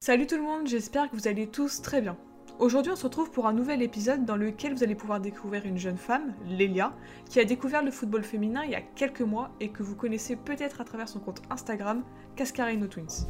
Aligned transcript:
Salut 0.00 0.26
tout 0.26 0.36
le 0.36 0.42
monde, 0.42 0.66
j'espère 0.66 1.10
que 1.10 1.16
vous 1.16 1.28
allez 1.28 1.46
tous 1.46 1.80
très 1.80 2.02
bien. 2.02 2.18
Aujourd'hui, 2.58 2.92
on 2.92 2.96
se 2.96 3.04
retrouve 3.04 3.30
pour 3.30 3.46
un 3.46 3.52
nouvel 3.52 3.82
épisode 3.82 4.24
dans 4.24 4.36
lequel 4.36 4.74
vous 4.74 4.84
allez 4.84 4.94
pouvoir 4.94 5.18
découvrir 5.18 5.64
une 5.64 5.78
jeune 5.78 5.96
femme, 5.96 6.34
Lélia, 6.46 6.92
qui 7.28 7.40
a 7.40 7.44
découvert 7.44 7.82
le 7.82 7.90
football 7.90 8.22
féminin 8.22 8.64
il 8.64 8.70
y 8.70 8.76
a 8.76 8.82
quelques 8.82 9.22
mois 9.22 9.50
et 9.60 9.70
que 9.70 9.82
vous 9.82 9.96
connaissez 9.96 10.36
peut-être 10.36 10.80
à 10.80 10.84
travers 10.84 11.08
son 11.08 11.20
compte 11.20 11.42
Instagram, 11.50 12.04
Cascarino 12.36 12.86
Twins. 12.86 13.26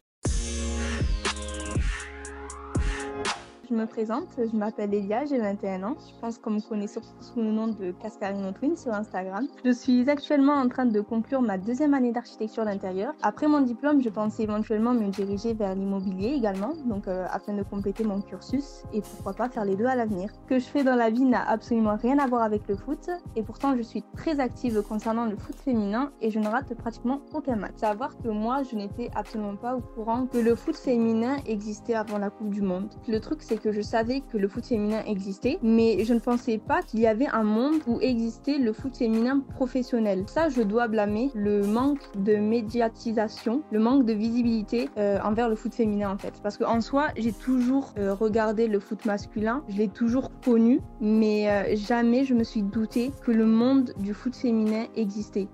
Je 3.69 3.75
me 3.75 3.87
présente, 3.87 4.29
je 4.37 4.55
m'appelle 4.55 4.93
Elia, 4.93 5.25
j'ai 5.25 5.39
21 5.39 5.85
ans. 5.85 5.97
Je 6.07 6.21
pense 6.21 6.37
qu'on 6.37 6.51
me 6.51 6.61
connaît 6.61 6.87
sous 6.87 7.01
le 7.37 7.51
nom 7.51 7.69
de 7.69 7.93
Cascarino 7.93 8.53
Twin 8.53 8.77
sur 8.77 8.93
Instagram. 8.93 9.47
Je 9.65 9.71
suis 9.71 10.09
actuellement 10.11 10.53
en 10.53 10.69
train 10.69 10.85
de 10.85 11.01
conclure 11.01 11.41
ma 11.41 11.57
deuxième 11.57 11.95
année 11.95 12.13
d'architecture 12.13 12.67
d'intérieur. 12.67 13.15
Après 13.23 13.49
mon 13.49 13.63
diplôme, 13.63 14.03
je 14.03 14.11
pensais 14.11 14.43
éventuellement 14.43 14.93
me 14.93 15.09
diriger 15.09 15.55
vers 15.55 15.75
l'immobilier 15.75 16.35
également, 16.37 16.75
donc 16.85 17.09
euh, 17.09 17.27
afin 17.31 17.55
de 17.55 17.63
compléter 17.63 18.05
mon 18.05 18.21
cursus 18.21 18.83
et 18.93 19.01
pourquoi 19.01 19.33
pas 19.33 19.49
faire 19.49 19.65
les 19.65 19.77
deux 19.77 19.87
à 19.87 19.95
l'avenir. 19.95 20.31
Ce 20.33 20.49
que 20.49 20.59
je 20.59 20.67
fais 20.67 20.85
dans 20.85 20.97
la 20.97 21.09
vie 21.09 21.25
n'a 21.25 21.49
absolument 21.49 21.97
rien 21.97 22.19
à 22.19 22.27
voir 22.27 22.43
avec 22.43 22.69
le 22.69 22.77
foot 22.77 23.09
et 23.35 23.43
pourtant 23.43 23.77
je 23.77 23.83
suis 23.83 24.05
très 24.15 24.41
active 24.41 24.83
concernant 24.83 25.25
le 25.25 25.37
foot 25.37 25.57
féminin 25.57 26.13
et 26.21 26.31
je 26.31 26.39
ne 26.39 26.49
rate 26.49 26.75
pratiquement 26.75 27.21
aucun 27.33 27.57
match. 27.57 27.77
Savoir 27.77 28.15
que 28.19 28.29
moi, 28.29 28.63
je 28.63 28.77
n'étais 28.77 29.11
absolument 29.15 29.57
pas 29.57 29.75
au 29.75 29.81
courant 29.81 30.27
que 30.27 30.39
le 30.39 30.55
foot 30.55 30.77
féminin 30.77 31.37
existait 31.47 31.95
avant 31.95 32.19
la 32.19 32.29
Coupe 32.29 32.51
du 32.51 32.61
Monde. 32.61 32.91
Le 33.09 33.21
truc, 33.21 33.43
c'est 33.43 33.54
que 33.59 33.73
je 33.73 33.81
savais 33.81 34.21
que 34.21 34.39
le 34.39 34.49
foot 34.49 34.65
féminin 34.65 35.03
existait, 35.07 35.59
mais 35.63 36.05
je 36.05 36.15
ne 36.15 36.19
pensais 36.19 36.59
pas 36.59 36.83
qu'il 36.83 37.01
y 37.01 37.07
avait 37.07 37.27
un 37.27 37.43
monde 37.43 37.81
où 37.87 38.01
existait 38.01 38.59
le 38.59 38.73
foot 38.73 38.97
féminin 38.97 39.41
professionnel. 39.55 40.25
Ça, 40.27 40.49
je 40.49 40.63
dois 40.63 40.89
blâmer 40.89 41.31
le 41.35 41.63
manque 41.67 42.03
de 42.17 42.37
médiatisation, 42.37 43.63
le 43.71 43.79
manque 43.79 44.05
de 44.05 44.13
visibilité 44.13 44.89
euh, 44.99 45.19
envers 45.23 45.49
le 45.49 45.57
foot 45.57 45.75
féminin 45.75 46.11
en 46.11 46.19
fait. 46.19 46.35
Parce 46.43 46.57
qu'en 46.57 46.81
soi, 46.81 47.09
j'ai 47.17 47.33
toujours 47.33 47.93
euh, 47.99 48.15
regardé 48.15 48.69
le 48.69 48.81
foot 48.81 49.05
masculin, 49.05 49.63
je 49.69 49.79
l'ai 49.79 49.89
toujours 49.89 50.31
connu, 50.45 50.81
mais 51.01 51.51
euh, 51.51 51.77
jamais 51.77 52.25
je 52.25 52.35
me 52.35 52.45
suis 52.45 52.63
douté 52.63 53.13
que 53.25 53.31
le 53.31 53.47
monde 53.47 53.93
du 53.99 54.15
foot 54.15 54.35
féminin 54.35 54.87
existait. 54.97 55.49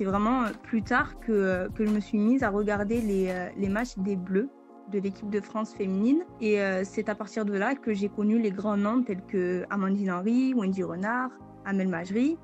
C'est 0.00 0.06
vraiment 0.06 0.44
euh, 0.44 0.48
plus 0.62 0.82
tard 0.82 1.20
que, 1.20 1.30
euh, 1.30 1.68
que, 1.68 1.84
je 1.84 1.90
me 1.90 2.00
suis 2.00 2.16
mise 2.16 2.42
à 2.42 2.48
regarder 2.48 3.02
les, 3.02 3.28
euh, 3.28 3.50
les 3.58 3.68
matchs 3.68 3.98
des 3.98 4.16
Bleus 4.16 4.48
de 4.90 4.98
l'équipe 4.98 5.28
de 5.28 5.40
France 5.42 5.74
féminine. 5.74 6.24
Et 6.40 6.58
c'est 6.82 7.08
à 7.08 7.14
partir 7.14 7.44
de 7.44 7.52
là 7.52 7.76
que 7.76 7.94
j'ai 7.94 8.08
connu 8.08 8.40
les 8.40 8.50
grands 8.50 8.76
noms 8.76 9.04
tels 9.04 9.22
que 9.22 9.64
Amandine 9.70 10.10
Henry, 10.10 10.52
Wendy 10.52 10.82
Renard, 10.82 11.30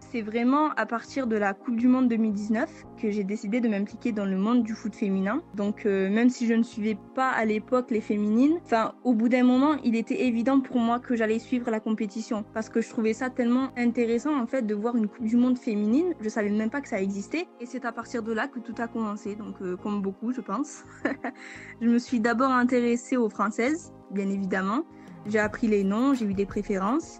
C'est 0.01 0.23
vraiment 0.23 0.71
à 0.77 0.87
partir 0.87 1.27
de 1.27 1.37
la 1.37 1.55
Coupe 1.55 1.77
du 1.77 1.89
Monde 1.89 2.09
2019 2.09 2.85
que 3.01 3.11
j'ai 3.11 3.25
décidé 3.25 3.61
de 3.61 3.69
m'impliquer 3.69 4.13
dans 4.13 4.25
le 4.25 4.37
monde 4.37 4.63
du 4.63 4.75
foot 4.75 4.95
féminin. 4.95 5.43
Donc 5.55 5.87
euh, 5.87 6.09
même 6.11 6.31
si 6.31 6.47
je 6.47 6.55
ne 6.55 6.63
suivais 6.63 6.97
pas 7.15 7.31
à 7.31 7.45
l'époque 7.45 7.91
les 7.91 8.01
féminines, 8.01 8.59
enfin 8.65 8.95
au 9.05 9.15
bout 9.15 9.29
d'un 9.29 9.45
moment, 9.45 9.77
il 9.85 9.97
était 9.97 10.27
évident 10.27 10.61
pour 10.61 10.79
moi 10.79 11.01
que 11.01 11.17
j'allais 11.17 11.39
suivre 11.39 11.71
la 11.71 11.81
compétition 11.81 12.45
parce 12.55 12.69
que 12.69 12.81
je 12.81 12.89
trouvais 12.89 13.13
ça 13.13 13.31
tellement 13.31 13.71
intéressant 13.77 14.39
en 14.41 14.47
fait 14.47 14.63
de 14.63 14.75
voir 14.75 14.97
une 14.97 15.09
Coupe 15.09 15.27
du 15.27 15.37
Monde 15.37 15.59
féminine. 15.59 16.15
Je 16.21 16.29
savais 16.29 16.51
même 16.51 16.71
pas 16.71 16.81
que 16.81 16.89
ça 16.89 17.01
existait 17.01 17.47
et 17.61 17.67
c'est 17.67 17.85
à 17.85 17.93
partir 17.93 18.23
de 18.23 18.33
là 18.33 18.49
que 18.49 18.61
tout 18.61 18.75
a 18.79 18.89
commencé. 18.89 19.35
Donc 19.37 19.57
euh, 19.63 19.77
comme 19.77 20.03
beaucoup, 20.03 20.33
je 20.33 20.41
pense. 20.41 20.85
je 21.81 21.89
me 21.89 21.99
suis 21.99 22.21
d'abord 22.21 22.51
intéressée 22.51 23.17
aux 23.17 23.29
françaises, 23.29 23.93
bien 24.11 24.29
évidemment. 24.29 24.85
J'ai 25.27 25.41
appris 25.41 25.67
les 25.67 25.83
noms, 25.83 26.15
j'ai 26.15 26.25
eu 26.25 26.35
des 26.35 26.47
préférences. 26.47 27.19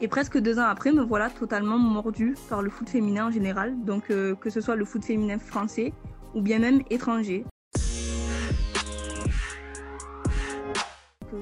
Et 0.00 0.06
presque 0.06 0.38
deux 0.38 0.60
ans 0.60 0.66
après, 0.66 0.92
me 0.92 1.02
voilà 1.02 1.28
totalement 1.28 1.76
mordue 1.76 2.36
par 2.48 2.62
le 2.62 2.70
foot 2.70 2.88
féminin 2.88 3.26
en 3.26 3.30
général, 3.32 3.74
donc 3.84 4.10
euh, 4.10 4.36
que 4.36 4.48
ce 4.48 4.60
soit 4.60 4.76
le 4.76 4.84
foot 4.84 5.04
féminin 5.04 5.38
français 5.38 5.92
ou 6.34 6.40
bien 6.40 6.60
même 6.60 6.82
étranger. 6.88 7.44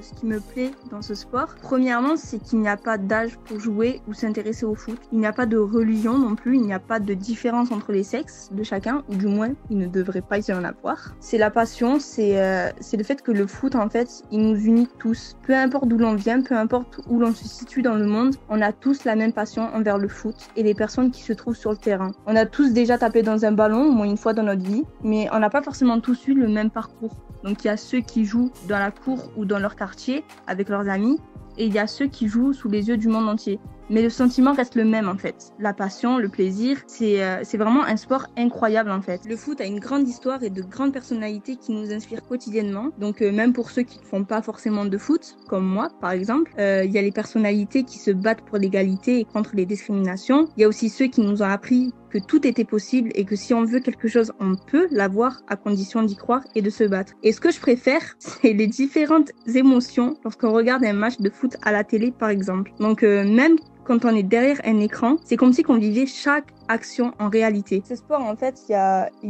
Ce 0.01 0.13
qui 0.13 0.25
me 0.25 0.39
plaît 0.39 0.71
dans 0.91 1.01
ce 1.01 1.15
sport, 1.15 1.55
premièrement, 1.61 2.15
c'est 2.15 2.39
qu'il 2.39 2.59
n'y 2.59 2.67
a 2.67 2.77
pas 2.77 2.97
d'âge 2.97 3.37
pour 3.45 3.59
jouer 3.59 4.01
ou 4.07 4.13
s'intéresser 4.13 4.65
au 4.65 4.75
foot. 4.75 4.97
Il 5.11 5.19
n'y 5.19 5.25
a 5.25 5.33
pas 5.33 5.45
de 5.45 5.57
religion 5.57 6.17
non 6.17 6.35
plus, 6.35 6.55
il 6.55 6.61
n'y 6.61 6.73
a 6.73 6.79
pas 6.79 6.99
de 6.99 7.13
différence 7.13 7.71
entre 7.71 7.91
les 7.91 8.03
sexes 8.03 8.49
de 8.51 8.63
chacun, 8.63 9.03
ou 9.09 9.15
du 9.15 9.27
moins, 9.27 9.49
il 9.69 9.77
ne 9.77 9.87
devrait 9.87 10.21
pas 10.21 10.39
y 10.39 10.53
en 10.53 10.63
avoir. 10.63 11.15
C'est 11.19 11.37
la 11.37 11.51
passion, 11.51 11.99
c'est 11.99 12.39
euh, 12.41 12.69
le 12.93 13.03
fait 13.03 13.21
que 13.21 13.31
le 13.31 13.47
foot, 13.47 13.75
en 13.75 13.89
fait, 13.89 14.23
il 14.31 14.41
nous 14.41 14.57
unit 14.57 14.87
tous. 14.99 15.35
Peu 15.43 15.53
importe 15.53 15.87
d'où 15.87 15.97
l'on 15.97 16.15
vient, 16.15 16.41
peu 16.41 16.55
importe 16.55 16.99
où 17.07 17.19
l'on 17.19 17.33
se 17.33 17.47
situe 17.47 17.81
dans 17.81 17.95
le 17.95 18.05
monde, 18.05 18.35
on 18.49 18.61
a 18.61 18.71
tous 18.71 19.03
la 19.05 19.15
même 19.15 19.33
passion 19.33 19.69
envers 19.73 19.97
le 19.97 20.07
foot 20.07 20.35
et 20.55 20.63
les 20.63 20.73
personnes 20.73 21.11
qui 21.11 21.21
se 21.21 21.33
trouvent 21.33 21.55
sur 21.55 21.71
le 21.71 21.77
terrain. 21.77 22.11
On 22.25 22.35
a 22.35 22.45
tous 22.45 22.73
déjà 22.73 22.97
tapé 22.97 23.21
dans 23.21 23.45
un 23.45 23.51
ballon 23.51 23.87
au 23.87 23.91
moins 23.91 24.05
une 24.05 24.17
fois 24.17 24.33
dans 24.33 24.43
notre 24.43 24.63
vie, 24.63 24.83
mais 25.03 25.27
on 25.31 25.39
n'a 25.39 25.49
pas 25.49 25.61
forcément 25.61 25.99
tous 25.99 26.27
eu 26.27 26.33
le 26.33 26.47
même 26.47 26.69
parcours. 26.69 27.15
Donc 27.43 27.63
il 27.63 27.67
y 27.67 27.69
a 27.69 27.77
ceux 27.77 27.99
qui 27.99 28.25
jouent 28.25 28.51
dans 28.67 28.79
la 28.79 28.91
cour 28.91 29.31
ou 29.37 29.45
dans 29.45 29.59
leur 29.59 29.75
quartier 29.77 30.25
avec 30.47 30.67
leurs 30.67 30.89
amis 30.89 31.19
et 31.57 31.65
il 31.65 31.73
y 31.73 31.79
a 31.79 31.87
ceux 31.87 32.07
qui 32.07 32.27
jouent 32.27 32.53
sous 32.53 32.69
les 32.69 32.89
yeux 32.89 32.97
du 32.97 33.07
monde 33.07 33.29
entier. 33.29 33.59
Mais 33.89 34.01
le 34.01 34.09
sentiment 34.09 34.53
reste 34.53 34.75
le 34.75 34.83
même 34.83 35.07
en 35.07 35.17
fait. 35.17 35.53
La 35.59 35.73
passion, 35.73 36.17
le 36.17 36.27
plaisir, 36.27 36.77
c'est 36.87 37.23
euh, 37.23 37.41
vraiment 37.53 37.83
un 37.83 37.95
sport 37.95 38.27
incroyable 38.37 38.91
en 38.91 39.01
fait. 39.01 39.21
Le 39.25 39.37
foot 39.37 39.61
a 39.61 39.65
une 39.65 39.79
grande 39.79 40.07
histoire 40.07 40.43
et 40.43 40.49
de 40.49 40.61
grandes 40.61 40.91
personnalités 40.91 41.55
qui 41.55 41.71
nous 41.71 41.93
inspirent 41.93 42.25
quotidiennement. 42.27 42.89
Donc 42.99 43.21
euh, 43.21 43.31
même 43.31 43.53
pour 43.53 43.71
ceux 43.71 43.83
qui 43.83 43.99
ne 43.99 44.03
font 44.03 44.25
pas 44.25 44.41
forcément 44.41 44.83
de 44.83 44.97
foot, 44.97 45.37
comme 45.47 45.65
moi 45.65 45.87
par 46.01 46.11
exemple, 46.11 46.51
euh, 46.59 46.83
il 46.83 46.91
y 46.91 46.97
a 46.97 47.01
les 47.01 47.13
personnalités 47.13 47.83
qui 47.83 47.97
se 47.97 48.11
battent 48.11 48.41
pour 48.41 48.57
l'égalité 48.57 49.21
et 49.21 49.25
contre 49.25 49.51
les 49.55 49.65
discriminations. 49.65 50.49
Il 50.57 50.61
y 50.61 50.63
a 50.65 50.67
aussi 50.67 50.89
ceux 50.89 51.07
qui 51.07 51.21
nous 51.21 51.41
ont 51.41 51.45
appris 51.45 51.93
que 52.09 52.17
tout 52.17 52.45
était 52.45 52.65
possible 52.65 53.11
et 53.15 53.23
que 53.23 53.35
si 53.37 53.53
on 53.53 53.63
veut 53.63 53.79
quelque 53.79 54.07
chose, 54.09 54.33
on 54.39 54.55
peut 54.55 54.87
l'avoir 54.91 55.41
à 55.47 55.55
condition 55.55 56.03
d'y 56.03 56.15
croire 56.15 56.43
et 56.55 56.61
de 56.61 56.69
se 56.69 56.83
battre. 56.83 57.13
Et 57.23 57.31
ce 57.31 57.39
que 57.39 57.51
je 57.51 57.59
préfère, 57.59 58.01
c'est 58.19 58.51
les 58.51 58.67
différentes 58.67 59.31
émotions 59.53 60.17
lorsqu'on 60.25 60.51
regarde 60.51 60.83
un 60.83 60.93
match 60.93 61.19
de 61.19 61.29
foot 61.29 61.55
à 61.63 61.71
la 61.71 61.85
télé, 61.85 62.11
par 62.11 62.29
exemple. 62.29 62.73
Donc 62.79 63.01
même 63.01 63.55
quand 63.87 64.03
on 64.03 64.13
est 64.13 64.23
derrière 64.23 64.59
un 64.65 64.81
écran, 64.81 65.15
c'est 65.23 65.37
comme 65.37 65.53
si 65.53 65.63
on 65.69 65.77
vivait 65.77 66.05
chaque 66.05 66.47
action 66.67 67.13
en 67.19 67.29
réalité. 67.29 67.81
Ce 67.87 67.95
sport, 67.95 68.21
en 68.21 68.35
fait, 68.35 68.63
il 68.67 68.73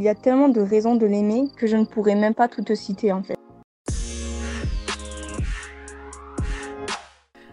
y 0.01 0.07
a, 0.07 0.15
tellement 0.15 0.49
de 0.49 0.61
raisons 0.61 0.95
de 0.95 1.05
l'aimer 1.05 1.43
que 1.55 1.67
je 1.67 1.77
ne 1.77 1.85
pourrais 1.85 2.15
même 2.15 2.33
pas 2.33 2.47
tout 2.47 2.63
te 2.63 2.73
citer, 2.73 3.13
en 3.13 3.21
fait. 3.21 3.37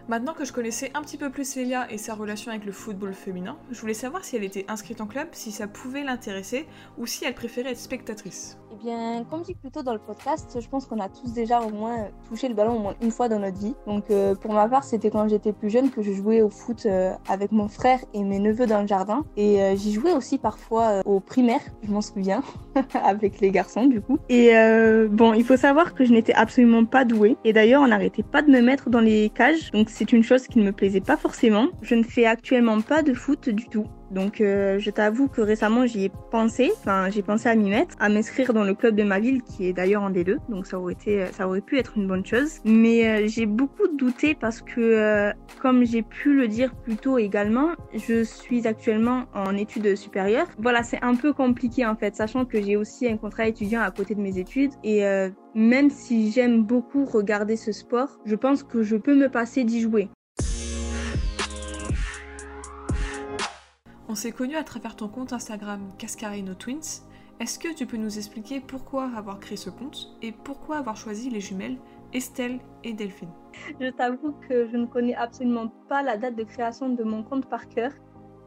Maintenant 0.07 0.35
que 0.35 0.45
je 0.45 0.53
connaissais 0.53 0.91
un 0.93 1.01
petit 1.01 1.17
peu 1.17 1.31
plus 1.31 1.57
Lélia 1.57 1.91
et 1.91 1.97
sa 1.97 2.15
relation 2.15 2.51
avec 2.51 2.67
le 2.67 2.73
football 2.73 3.15
féminin, 3.15 3.57
je 3.71 3.81
voulais 3.81 3.95
savoir 3.95 4.23
si 4.23 4.37
elle 4.37 4.45
était 4.45 4.67
inscrite 4.69 5.01
en 5.01 5.07
club, 5.07 5.29
si 5.33 5.51
ça 5.51 5.67
pouvait 5.67 6.05
l'intéresser 6.05 6.67
ou 6.99 7.07
si 7.07 7.25
elle 7.25 7.35
préférait 7.35 7.71
être 7.71 7.79
spectatrice. 7.79 8.59
Eh 8.75 8.85
bien, 8.85 9.25
comme 9.31 9.43
dit 9.43 9.55
plus 9.55 9.71
tôt 9.71 9.83
dans 9.83 9.93
le 9.93 10.01
podcast, 10.01 10.59
je 10.61 10.69
pense 10.69 10.87
qu'on 10.87 10.99
a 10.99 11.09
tous 11.09 11.33
déjà 11.33 11.61
au 11.61 11.71
moins 11.71 12.09
touché 12.29 12.49
le 12.49 12.55
ballon 12.55 12.77
au 12.77 12.79
moins 12.81 12.95
une 13.01 13.11
fois 13.11 13.29
dans 13.29 13.39
notre 13.39 13.57
vie. 13.57 13.75
Donc 13.87 14.11
euh, 14.11 14.35
pour 14.35 14.53
ma 14.53 14.69
part, 14.69 14.85
c'était 14.85 15.11
quand 15.11 15.29
j'étais 15.29 15.53
plus 15.53 15.71
jeune 15.71 15.91
que 15.91 16.03
je 16.03 16.13
jouais 16.13 16.43
au 16.43 16.51
foot 16.51 16.85
euh, 16.87 17.13
avec 17.29 17.53
mon 17.53 17.69
frère 17.69 18.01
et 18.15 18.25
mes 18.25 18.41
neveux 18.41 18.67
dans 18.67 18.81
le 18.81 18.87
jardin. 18.87 19.25
Et 19.37 19.63
euh, 19.63 19.77
j'y 19.77 19.93
jouais 19.93 20.13
aussi 20.13 20.39
parfois 20.39 21.03
au 21.07 21.21
primaire, 21.21 21.61
je 21.83 21.91
m'en 21.93 22.01
souviens, 22.01 22.43
avec 23.05 23.41
les 23.41 23.51
garçons 23.51 23.87
du 23.87 24.01
coup. 24.01 24.19
Et 24.29 24.53
bon, 25.09 25.33
il 25.35 25.45
faut 25.45 25.57
savoir 25.57 25.95
que 25.95 26.05
je 26.05 26.13
n'étais 26.13 26.35
absolument 26.35 26.85
pas 26.85 27.05
douée. 27.05 27.37
Et 27.45 27.53
d'ailleurs, 27.53 27.83
on 27.83 27.89
n'arrêtait 27.89 28.23
pas 28.23 28.43
de 28.43 28.51
me 28.51 28.61
mettre 28.61 28.91
dans 28.91 29.01
les 29.01 29.31
cages. 29.31 29.71
C'est 29.95 30.13
une 30.13 30.25
chose 30.25 30.49
qui 30.49 30.59
ne 30.59 30.65
me 30.65 30.73
plaisait 30.73 31.01
pas 31.01 31.17
forcément. 31.17 31.69
Je 31.81 31.95
ne 31.95 32.03
fais 32.03 32.27
actuellement 32.27 32.81
pas 32.81 33.05
de 33.05 33.15
foot 33.15 33.49
du 33.49 33.69
tout. 33.69 33.87
Donc 34.11 34.41
euh, 34.41 34.79
je 34.79 34.91
t'avoue 34.91 35.29
que 35.29 35.41
récemment 35.41 35.87
j'y 35.87 36.05
ai 36.05 36.13
pensé, 36.31 36.71
enfin 36.79 37.11
j'ai 37.11 37.23
pensé 37.23 37.49
à 37.49 37.55
m'y 37.55 37.71
mettre, 37.71 37.95
à 37.99 38.09
m'inscrire 38.09 38.53
dans 38.53 38.65
le 38.65 38.75
club 38.75 38.95
de 38.95 39.03
ma 39.03 39.21
ville 39.21 39.43
qui 39.43 39.67
est 39.67 39.73
d'ailleurs 39.73 40.03
en 40.03 40.11
D2, 40.11 40.39
donc 40.49 40.67
ça 40.67 40.79
aurait 40.79 40.93
été, 40.93 41.27
ça 41.33 41.49
aurait 41.49 41.61
pu 41.61 41.79
être 41.79 41.97
une 41.97 42.07
bonne 42.07 42.25
chose. 42.25 42.61
Mais 42.65 43.07
euh, 43.07 43.27
j'ai 43.27 43.47
beaucoup 43.47 43.89
douté 43.89 44.35
parce 44.35 44.61
que 44.61 44.81
euh, 44.81 45.33
comme 45.61 45.85
j'ai 45.85 46.03
pu 46.03 46.35
le 46.35 46.49
dire 46.49 46.75
plus 46.75 46.97
tôt 46.97 47.19
également, 47.19 47.71
je 47.95 48.23
suis 48.23 48.67
actuellement 48.67 49.25
en 49.35 49.57
études 49.57 49.97
supérieures. 49.97 50.47
Voilà, 50.59 50.83
c'est 50.83 51.03
un 51.03 51.15
peu 51.15 51.33
compliqué 51.33 51.87
en 51.87 51.97
fait, 51.97 52.15
sachant 52.15 52.45
que 52.45 52.61
j'ai 52.61 52.77
aussi 52.77 53.09
un 53.09 53.17
contrat 53.17 53.47
étudiant 53.49 53.81
à 53.81 53.91
côté 53.91 54.15
de 54.15 54.21
mes 54.21 54.39
études 54.39 54.73
et 54.83 55.05
même 55.55 55.91
si 55.91 56.31
j'aime 56.33 56.63
beaucoup 56.63 57.05
regarder 57.05 57.57
ce 57.57 57.73
sport, 57.73 58.19
je 58.25 58.35
pense 58.35 58.63
que 58.63 58.83
je 58.83 58.97
peux 58.97 59.15
me 59.15 59.29
passer 59.29 59.65
d'y 59.65 59.81
jouer. 59.81 60.09
On 64.15 64.17
s'est 64.17 64.31
connus 64.31 64.55
à 64.55 64.63
travers 64.63 64.95
ton 64.95 65.09
compte 65.09 65.33
Instagram 65.33 65.89
Cascarino 65.99 66.55
Twins. 66.55 67.03
Est-ce 67.41 67.59
que 67.59 67.75
tu 67.75 67.85
peux 67.85 67.97
nous 67.97 68.17
expliquer 68.17 68.61
pourquoi 68.61 69.11
avoir 69.17 69.41
créé 69.41 69.57
ce 69.57 69.71
compte 69.71 70.17
et 70.23 70.31
pourquoi 70.31 70.77
avoir 70.77 70.97
choisi 70.97 71.31
les 71.31 71.41
jumelles 71.41 71.79
Estelle 72.13 72.61
et 72.85 72.93
Delphine? 72.93 73.33
Je 73.81 73.91
t'avoue 73.91 74.31
que 74.49 74.69
je 74.69 74.77
ne 74.77 74.87
connais 74.87 75.17
absolument 75.17 75.67
pas 75.89 76.05
la 76.05 76.17
date 76.17 76.37
de 76.37 76.45
création 76.45 76.91
de 76.91 77.03
mon 77.03 77.25
compte 77.25 77.47
par 77.47 77.69
cœur, 77.69 77.91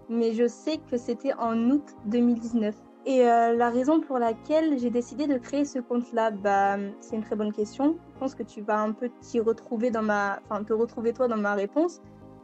mais 0.07 0.31
je 0.31 0.47
sais 0.47 0.77
que 0.89 0.95
c'était 0.95 1.33
en 1.33 1.69
août 1.69 1.97
2019. 2.05 2.73
Et 3.05 3.27
euh, 3.27 3.53
la 3.57 3.69
raison 3.69 3.99
pour 3.99 4.19
laquelle 4.19 4.79
j'ai 4.79 4.89
décidé 4.89 5.27
de 5.27 5.37
créer 5.37 5.65
ce 5.65 5.79
compte-là, 5.79 6.31
bah, 6.31 6.77
c'est 7.01 7.17
une 7.17 7.23
très 7.23 7.35
bonne 7.35 7.51
question. 7.51 7.97
Je 8.13 8.19
pense 8.19 8.35
que 8.35 8.43
tu 8.43 8.61
vas 8.61 8.79
un 8.79 8.93
peu 8.93 9.09
t'y 9.19 9.41
retrouver 9.41 9.91
te 9.91 10.73
retrouver 10.73 11.11
toi 11.11 11.27
dans 11.27 11.35
ma 11.35 11.55
réponse. 11.55 11.99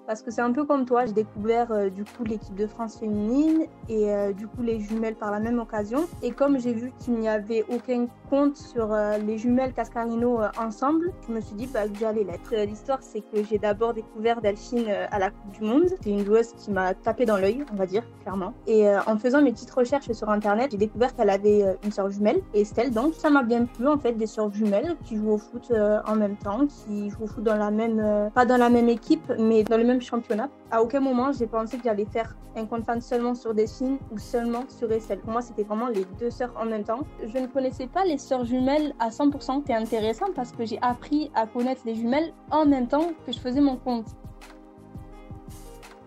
Parce 0.06 0.22
que 0.22 0.32
c'est 0.32 0.42
un 0.42 0.52
peu 0.52 0.66
comme 0.66 0.86
toi, 0.86 1.06
j'ai 1.06 1.14
découvert 1.14 1.72
euh, 1.72 1.90
du 1.90 2.04
coup 2.04 2.24
l'équipe 2.24 2.56
de 2.56 2.68
France 2.68 3.00
féminine 3.00 3.66
et 3.90 4.12
euh, 4.12 4.34
du 4.34 4.48
coup 4.48 4.62
les 4.62 4.80
jumelles 4.80 5.16
par 5.16 5.32
la 5.32 5.40
même 5.40 5.60
occasion. 5.60 6.06
Et 6.22 6.32
comme 6.32 6.60
j'ai 6.60 6.74
vu 6.74 6.92
qu'il 7.00 7.16
n'y 7.16 7.30
avait 7.30 7.66
aucun 7.70 8.08
compte 8.30 8.58
sur 8.58 8.94
euh, 8.94 9.18
les 9.18 9.38
jumelles 9.38 9.74
Cascarino 9.74 10.42
ensemble, 10.60 11.14
je 11.28 11.34
me 11.34 11.42
suis 11.42 11.56
dit 11.56 11.68
bah, 11.68 11.88
que 11.88 11.98
j'allais 11.98 12.24
l'être. 12.24 12.54
L'histoire, 12.66 13.00
c'est 13.02 13.22
que 13.22 13.44
j'ai 13.44 13.58
d'abord 13.58 13.94
découvert 13.94 14.42
Delphine 14.42 14.90
à 15.12 15.20
la 15.20 15.30
Coupe 15.30 15.52
du 15.52 15.64
Monde. 15.64 15.86
C'est 16.02 16.10
une 16.10 16.26
joueuse 16.26 16.54
qui 16.54 16.72
m'a 16.72 16.94
tapé 16.94 17.26
dans 17.26 17.38
l'œil, 17.38 17.64
on 17.72 17.76
va 17.76 17.86
dire, 17.86 18.04
clairement. 18.22 18.54
Et 18.68 18.88
en 19.08 19.18
faisant 19.18 19.42
mes 19.42 19.52
petites 19.52 19.72
recherches 19.72 20.12
sur 20.12 20.30
internet, 20.30 20.72
j'ai 20.72 20.78
découvert 20.78 21.16
qu'elle 21.16 21.30
avait 21.30 21.78
une 21.84 21.92
sœur 21.92 22.10
jumelle, 22.10 22.42
Estelle. 22.54 22.92
Donc 22.92 23.14
ça 23.14 23.30
m'a 23.30 23.44
bien 23.44 23.66
plu 23.66 23.88
en 23.88 23.98
fait, 23.98 24.14
des 24.14 24.28
sœurs 24.28 24.54
jumelles 24.54 24.96
qui 25.04 25.16
jouent 25.16 25.32
au 25.32 25.38
foot 25.38 25.72
en 26.08 26.16
même 26.16 26.36
temps, 26.38 26.66
qui 26.68 27.10
jouent 27.10 27.24
au 27.24 27.28
foot 27.28 27.44
dans 27.44 27.58
la 27.58 27.72
même, 27.72 28.30
pas 28.34 28.46
dans 28.46 28.58
la 28.58 28.70
même 28.70 28.90
équipe, 28.90 29.32
mais 29.38 29.64
dans 29.64 29.78
le 29.78 29.84
même 29.84 29.93
championnat. 30.02 30.50
À 30.72 30.82
aucun 30.82 31.00
moment, 31.00 31.32
j'ai 31.32 31.48
pensé 31.48 31.78
que 31.78 31.84
j'allais 31.84 32.06
faire 32.06 32.36
un 32.56 32.66
compte 32.66 32.86
fan 32.86 33.02
seulement 33.02 33.36
sur 33.36 33.54
Dessine 33.54 33.98
ou 34.12 34.18
seulement 34.18 34.64
sur 34.68 34.92
Estelle. 34.92 35.20
Pour 35.20 35.32
moi, 35.32 35.42
c'était 35.42 35.64
vraiment 35.64 35.88
les 35.88 36.06
deux 36.20 36.30
sœurs 36.30 36.54
en 36.60 36.66
même 36.66 36.84
temps. 36.84 37.02
Je 37.26 37.38
ne 37.38 37.48
connaissais 37.48 37.88
pas 37.88 38.06
les 38.06 38.18
sœurs 38.18 38.46
jumelles 38.46 38.94
à 39.00 39.10
100%. 39.10 39.64
C'est 39.66 39.74
intéressant 39.74 40.28
parce 40.36 40.52
que 40.52 40.66
j'ai 40.66 40.80
appris 40.82 41.32
à 41.36 41.48
connaître 41.48 41.82
les 41.86 41.96
jumelles 41.96 42.34
en 42.52 42.66
même 42.66 42.88
temps 42.88 43.10
que 43.26 43.32
je 43.32 43.40
faisais 43.40 43.62
mon 43.62 43.78
compte. 43.78 44.08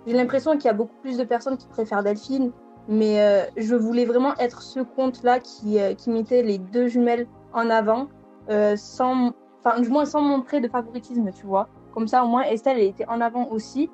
J'ai 0.07 0.13
l'impression 0.13 0.53
qu'il 0.53 0.67
y 0.67 0.69
a 0.69 0.73
beaucoup 0.73 0.95
plus 1.03 1.17
de 1.19 1.25
personnes 1.25 1.57
qui 1.57 1.67
préfèrent 1.67 2.05
Delphine, 2.05 2.53
mais 2.89 3.21
euh, 3.21 3.45
je 3.57 3.75
voulais 3.75 4.05
vraiment 4.05 4.37
être 4.39 4.63
ce 4.63 4.81
compte-là 4.81 5.41
qui, 5.41 5.81
euh, 5.81 5.95
qui 5.95 6.11
mettait 6.11 6.43
les 6.43 6.59
deux 6.59 6.87
jumelles 6.87 7.27
en 7.53 7.69
avant, 7.71 8.09
euh, 8.49 8.77
sans, 8.77 9.33
enfin, 9.65 9.81
du 9.81 9.89
moins 9.89 10.05
sans 10.05 10.23
montrer 10.23 10.61
de 10.61 10.69
favoritisme, 10.69 11.31
tu 11.33 11.47
vois. 11.47 11.69
Comme 11.97 12.09
ça, 12.09 12.23
au 12.25 12.29
moins, 12.29 12.43
Estelle, 12.43 12.77
elle 12.79 12.89
était 12.89 13.09
en 13.09 13.23
avant 13.23 13.49
aussi. 13.49 13.89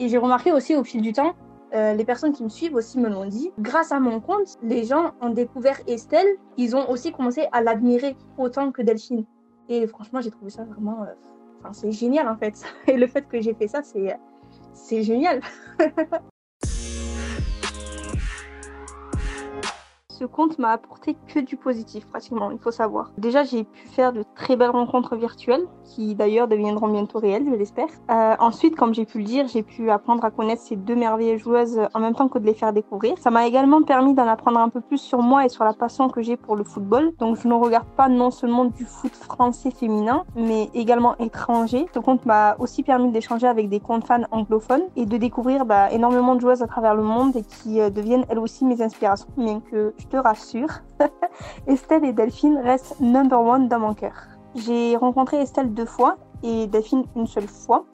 Et 0.00 0.08
j'ai 0.08 0.18
remarqué 0.18 0.50
aussi 0.50 0.74
au 0.74 0.82
fil 0.82 1.00
du 1.00 1.12
temps, 1.12 1.34
euh, 1.72 1.92
les 1.92 2.04
personnes 2.04 2.32
qui 2.32 2.42
me 2.42 2.48
suivent 2.48 2.74
aussi 2.74 2.98
me 2.98 3.08
l'ont 3.08 3.26
dit, 3.26 3.52
grâce 3.60 3.92
à 3.92 4.00
mon 4.00 4.18
compte, 4.18 4.56
les 4.64 4.82
gens 4.82 5.12
ont 5.20 5.30
découvert 5.30 5.78
Estelle, 5.86 6.26
ils 6.56 6.74
ont 6.74 6.90
aussi 6.90 7.12
commencé 7.12 7.46
à 7.52 7.62
l'admirer 7.62 8.16
autant 8.38 8.72
que 8.72 8.82
Delphine. 8.82 9.24
Et 9.68 9.86
franchement, 9.86 10.20
j'ai 10.20 10.32
trouvé 10.32 10.50
ça 10.50 10.64
vraiment... 10.64 11.04
Euh, 11.04 11.68
c'est 11.70 11.92
génial 11.92 12.28
en 12.28 12.36
fait. 12.36 12.60
Et 12.88 12.96
le 12.96 13.06
fait 13.06 13.28
que 13.28 13.40
j'ai 13.40 13.54
fait 13.54 13.68
ça, 13.68 13.84
c'est, 13.84 14.18
c'est 14.72 15.04
génial. 15.04 15.40
ce 20.18 20.24
compte 20.24 20.58
m'a 20.58 20.70
apporté 20.70 21.16
que 21.26 21.40
du 21.40 21.56
positif 21.56 22.06
pratiquement, 22.06 22.50
il 22.52 22.58
faut 22.58 22.70
savoir. 22.70 23.10
Déjà, 23.18 23.42
j'ai 23.42 23.64
pu 23.64 23.88
faire 23.88 24.12
de 24.12 24.24
très 24.36 24.54
belles 24.54 24.70
rencontres 24.70 25.16
virtuelles, 25.16 25.66
qui 25.84 26.14
d'ailleurs 26.14 26.46
deviendront 26.46 26.88
bientôt 26.88 27.18
réelles, 27.18 27.44
je 27.50 27.54
l'espère. 27.54 27.88
Euh, 28.10 28.36
ensuite, 28.38 28.76
comme 28.76 28.94
j'ai 28.94 29.06
pu 29.06 29.18
le 29.18 29.24
dire, 29.24 29.48
j'ai 29.48 29.64
pu 29.64 29.90
apprendre 29.90 30.24
à 30.24 30.30
connaître 30.30 30.62
ces 30.62 30.76
deux 30.76 30.94
merveilleuses 30.94 31.40
joueuses 31.40 31.80
en 31.94 31.98
même 31.98 32.14
temps 32.14 32.28
que 32.28 32.38
de 32.38 32.46
les 32.46 32.54
faire 32.54 32.72
découvrir. 32.72 33.18
Ça 33.18 33.30
m'a 33.30 33.46
également 33.46 33.82
permis 33.82 34.14
d'en 34.14 34.28
apprendre 34.28 34.60
un 34.60 34.68
peu 34.68 34.80
plus 34.80 34.98
sur 34.98 35.18
moi 35.18 35.44
et 35.44 35.48
sur 35.48 35.64
la 35.64 35.72
passion 35.72 36.08
que 36.08 36.22
j'ai 36.22 36.36
pour 36.36 36.54
le 36.54 36.62
football. 36.62 37.12
Donc, 37.18 37.36
je 37.36 37.48
ne 37.48 37.54
regarde 37.54 37.88
pas 37.96 38.08
non 38.08 38.30
seulement 38.30 38.66
du 38.66 38.84
foot 38.84 39.14
français 39.14 39.72
féminin, 39.72 40.24
mais 40.36 40.70
également 40.74 41.16
étranger. 41.18 41.86
Ce 41.92 41.98
compte 41.98 42.24
m'a 42.24 42.54
aussi 42.60 42.84
permis 42.84 43.10
d'échanger 43.10 43.48
avec 43.48 43.68
des 43.68 43.80
comptes 43.80 44.06
fans 44.06 44.22
anglophones 44.30 44.84
et 44.94 45.06
de 45.06 45.16
découvrir 45.16 45.64
bah, 45.64 45.90
énormément 45.90 46.36
de 46.36 46.40
joueuses 46.40 46.62
à 46.62 46.68
travers 46.68 46.94
le 46.94 47.02
monde 47.02 47.34
et 47.34 47.42
qui 47.42 47.80
euh, 47.80 47.90
deviennent 47.90 48.24
elles 48.28 48.38
aussi 48.38 48.64
mes 48.64 48.80
inspirations, 48.80 49.28
bien 49.36 49.60
que 49.60 49.92
je 50.04 50.08
te 50.08 50.16
rassure, 50.16 50.70
Estelle 51.66 52.04
et 52.04 52.12
Delphine 52.12 52.58
restent 52.58 53.00
number 53.00 53.40
one 53.40 53.68
dans 53.68 53.78
mon 53.78 53.94
cœur. 53.94 54.14
J'ai 54.54 54.96
rencontré 54.96 55.40
Estelle 55.40 55.72
deux 55.72 55.86
fois 55.86 56.16
et 56.42 56.66
Delphine 56.66 57.04
une 57.16 57.26
seule 57.26 57.48
fois. 57.48 57.86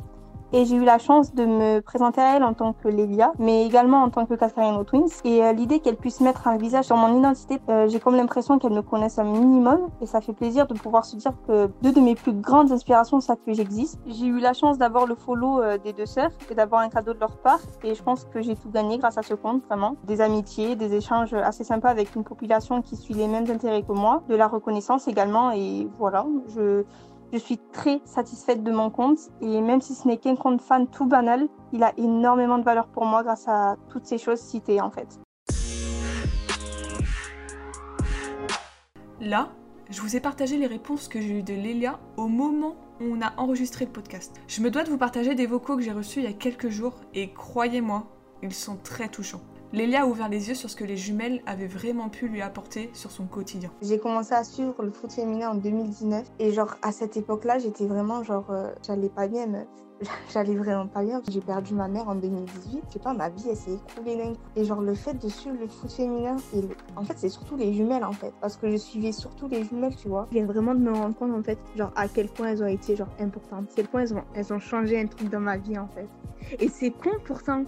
Et 0.53 0.65
j'ai 0.65 0.75
eu 0.75 0.85
la 0.85 0.99
chance 0.99 1.33
de 1.33 1.45
me 1.45 1.79
présenter 1.81 2.21
à 2.21 2.37
elle 2.37 2.43
en 2.43 2.55
tant 2.55 2.73
que 2.73 2.89
Lélia, 2.89 3.33
mais 3.39 3.65
également 3.65 4.03
en 4.03 4.11
tant 4.11 4.27
que 4.27 4.35
Cascarino 4.35 4.83
Twins. 4.83 5.07
Et 5.25 5.45
euh, 5.45 5.53
l'idée 5.53 5.79
qu'elle 5.79 5.97
puisse 5.97 6.21
mettre 6.21 6.49
un 6.49 6.57
visage 6.57 6.87
sur 6.87 6.97
mon 6.97 7.17
identité, 7.17 7.61
euh, 7.69 7.87
j'ai 7.89 8.01
comme 8.01 8.17
l'impression 8.17 8.59
qu'elle 8.59 8.73
me 8.73 8.83
connaisse 8.83 9.21
un 9.21 9.25
minimum. 9.25 9.89
Et 10.01 10.07
ça 10.07 10.21
fait 10.21 10.33
plaisir 10.33 10.67
de 10.67 10.75
pouvoir 10.75 11.05
se 11.05 11.15
dire 11.15 11.35
que 11.47 11.71
deux 11.83 11.93
de 11.93 12.01
mes 12.01 12.17
plus 12.17 12.33
grandes 12.33 12.73
inspirations 12.73 13.21
savent 13.21 13.39
que 13.47 13.53
j'existe. 13.53 14.01
J'ai 14.07 14.27
eu 14.27 14.41
la 14.41 14.53
chance 14.53 14.77
d'avoir 14.77 15.07
le 15.07 15.15
follow 15.15 15.63
euh, 15.63 15.79
des 15.79 15.93
deux 15.93 16.07
sœurs 16.07 16.33
et 16.51 16.55
d'avoir 16.57 16.81
un 16.81 16.89
cadeau 16.89 17.15
de 17.15 17.21
leur 17.21 17.37
part. 17.37 17.61
Et 17.85 17.95
je 17.95 18.03
pense 18.03 18.25
que 18.25 18.43
j'ai 18.43 18.57
tout 18.57 18.71
gagné 18.71 18.99
grâce 18.99 19.19
à 19.19 19.23
ce 19.23 19.35
compte, 19.35 19.63
vraiment. 19.67 19.95
Des 20.03 20.21
amitiés, 20.21 20.75
des 20.75 20.95
échanges 20.95 21.33
assez 21.33 21.63
sympas 21.63 21.91
avec 21.91 22.17
une 22.17 22.25
population 22.25 22.83
qui 22.83 22.97
suit 22.97 23.15
les 23.15 23.29
mêmes 23.29 23.49
intérêts 23.49 23.83
que 23.83 23.93
moi, 23.93 24.25
de 24.29 24.35
la 24.35 24.49
reconnaissance 24.49 25.07
également. 25.07 25.53
Et 25.53 25.87
voilà, 25.97 26.27
je 26.49 26.83
je 27.33 27.39
suis 27.39 27.59
très 27.73 28.01
satisfaite 28.05 28.63
de 28.65 28.73
mon 28.73 28.91
compte 28.91 29.19
et 29.41 29.61
même 29.61 29.81
si 29.81 29.95
ce 29.95 30.09
n'est 30.09 30.17
qu'un 30.17 30.37
compte 30.37 30.61
fan 30.61 30.87
tout 30.89 31.07
banal, 31.07 31.49
il 31.73 31.83
a 31.83 31.93
énormément 31.97 32.59
de 32.59 32.65
valeur 32.65 32.89
pour 32.89 33.05
moi 33.05 33.23
grâce 33.23 33.47
à 33.49 33.77
toutes 33.89 34.07
ces 34.07 34.19
choses 34.19 34.41
citées 34.41 34.81
en 34.81 34.91
fait. 34.91 35.21
Là, 39.21 39.51
je 39.91 40.01
vous 40.01 40.17
ai 40.17 40.21
partagé 40.21 40.57
les 40.57 40.67
réponses 40.67 41.09
que 41.09 41.21
j'ai 41.21 41.39
eues 41.39 41.43
de 41.43 41.53
Lélia 41.53 42.01
au 42.17 42.27
moment 42.27 42.77
où 43.01 43.05
on 43.05 43.21
a 43.21 43.33
enregistré 43.37 43.85
le 43.85 43.93
podcast. 43.93 44.41
Je 44.49 44.63
me 44.63 44.71
dois 44.71 44.83
de 44.83 44.89
vous 44.89 44.99
partager 44.99 45.35
des 45.35 45.47
vocaux 45.47 45.77
que 45.77 45.83
j'ai 45.83 45.93
reçus 45.93 46.21
il 46.21 46.25
y 46.25 46.29
a 46.29 46.33
quelques 46.33 46.69
jours 46.69 46.95
et 47.15 47.33
croyez-moi, 47.33 48.07
ils 48.43 48.55
sont 48.55 48.77
très 48.77 49.09
touchants. 49.09 49.43
Lélia 49.73 50.03
a 50.03 50.07
ouvert 50.07 50.29
les 50.29 50.49
yeux 50.49 50.57
sur 50.57 50.69
ce 50.69 50.75
que 50.75 50.83
les 50.83 50.97
jumelles 50.97 51.43
avaient 51.47 51.69
vraiment 51.69 52.09
pu 52.09 52.27
lui 52.27 52.43
apporter 52.43 52.91
sur 52.93 53.13
son 53.13 53.27
quotidien. 53.27 53.71
J'ai 53.83 54.01
commencé 54.01 54.35
à 54.35 54.43
suivre 54.43 54.83
le 54.83 54.91
foot 54.91 55.13
féminin 55.13 55.51
en 55.51 55.55
2019 55.55 56.27
et 56.41 56.53
genre 56.53 56.75
à 56.83 56.91
cette 56.91 57.17
époque-là, 57.17 57.61
j'étais 57.61 57.87
vraiment 57.87 58.25
genre 58.25 58.51
euh, 58.51 58.73
j'allais 58.85 59.09
pas 59.09 59.29
bien 59.29 59.47
J'allais 60.33 60.55
vraiment 60.55 60.87
pas 60.87 61.03
bien. 61.03 61.21
J'ai 61.29 61.41
perdu 61.41 61.75
ma 61.75 61.89
mère 61.89 62.09
en 62.09 62.15
2018. 62.15 62.83
Je 62.89 62.93
sais 62.93 62.99
pas, 62.99 63.13
ma 63.13 63.29
vie 63.29 63.45
elle 63.51 63.57
s'est 63.57 63.73
écroulée 63.75 64.17
d'un 64.17 64.33
coup. 64.33 64.41
Et 64.57 64.65
genre 64.65 64.81
le 64.81 64.95
fait 64.95 65.15
de 65.15 65.29
suivre 65.29 65.57
le 65.61 65.69
foot 65.69 65.91
féminin 65.91 66.37
en 66.97 67.05
fait 67.05 67.15
c'est 67.17 67.29
surtout 67.29 67.57
les 67.57 67.73
jumelles 67.73 68.05
en 68.05 68.13
fait 68.13 68.33
parce 68.41 68.57
que 68.57 68.71
je 68.71 68.77
suivais 68.77 69.13
surtout 69.13 69.49
les 69.49 69.65
jumelles, 69.65 69.97
tu 69.97 70.09
vois. 70.09 70.27
Je 70.31 70.39
viens 70.39 70.47
vraiment 70.47 70.75
de 70.75 70.81
me 70.81 70.93
rendre 70.93 71.17
compte 71.17 71.33
en 71.33 71.43
fait 71.43 71.59
genre 71.77 71.93
à 71.97 72.09
quel 72.09 72.29
point 72.29 72.49
elles 72.49 72.63
ont 72.63 72.69
été 72.69 72.97
genre 72.97 73.11
importantes. 73.19 73.69
À 73.71 73.75
quel 73.77 73.89
point 73.89 74.03
elles 74.03 74.15
ont, 74.15 74.25
elles 74.35 74.53
ont 74.53 74.59
changé 74.59 74.99
un 75.01 75.07
truc 75.07 75.29
dans 75.29 75.41
ma 75.41 75.57
vie 75.57 75.79
en 75.79 75.89
fait. 75.89 76.09
Et 76.59 76.69
c'est 76.69 76.91
con 76.91 77.11
pourtant 77.25 77.65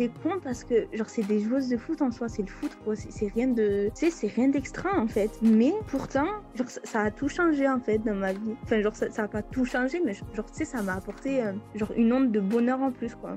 c'est 0.00 0.10
con 0.22 0.40
parce 0.42 0.64
que 0.64 0.86
genre 0.92 1.08
c'est 1.08 1.26
des 1.26 1.40
joueuses 1.40 1.68
de 1.68 1.76
foot 1.76 2.00
en 2.02 2.10
soi, 2.10 2.28
c'est 2.28 2.42
le 2.42 2.48
foot 2.48 2.70
quoi, 2.84 2.94
c'est 2.96 3.28
rien 3.34 3.48
de, 3.48 3.90
tu 3.94 4.06
sais, 4.06 4.10
c'est 4.10 4.28
rien 4.28 4.48
d'extra 4.48 4.96
en 4.96 5.06
fait. 5.06 5.30
Mais 5.42 5.74
pourtant, 5.88 6.26
genre 6.54 6.68
ça, 6.68 7.02
a 7.02 7.10
tout 7.10 7.28
changé 7.28 7.68
en 7.68 7.80
fait 7.80 7.98
dans 7.98 8.14
ma 8.14 8.32
vie. 8.32 8.54
Enfin 8.62 8.80
genre 8.80 8.94
ça, 8.94 9.10
ça 9.10 9.24
a 9.24 9.28
pas 9.28 9.42
tout 9.42 9.64
changé, 9.64 10.00
mais 10.04 10.14
genre 10.14 10.46
tu 10.46 10.58
sais 10.58 10.64
ça 10.64 10.82
m'a 10.82 10.94
apporté 10.94 11.42
euh, 11.42 11.52
genre 11.74 11.92
une 11.96 12.12
onde 12.12 12.32
de 12.32 12.40
bonheur 12.40 12.80
en 12.80 12.90
plus 12.90 13.14
quoi. 13.14 13.36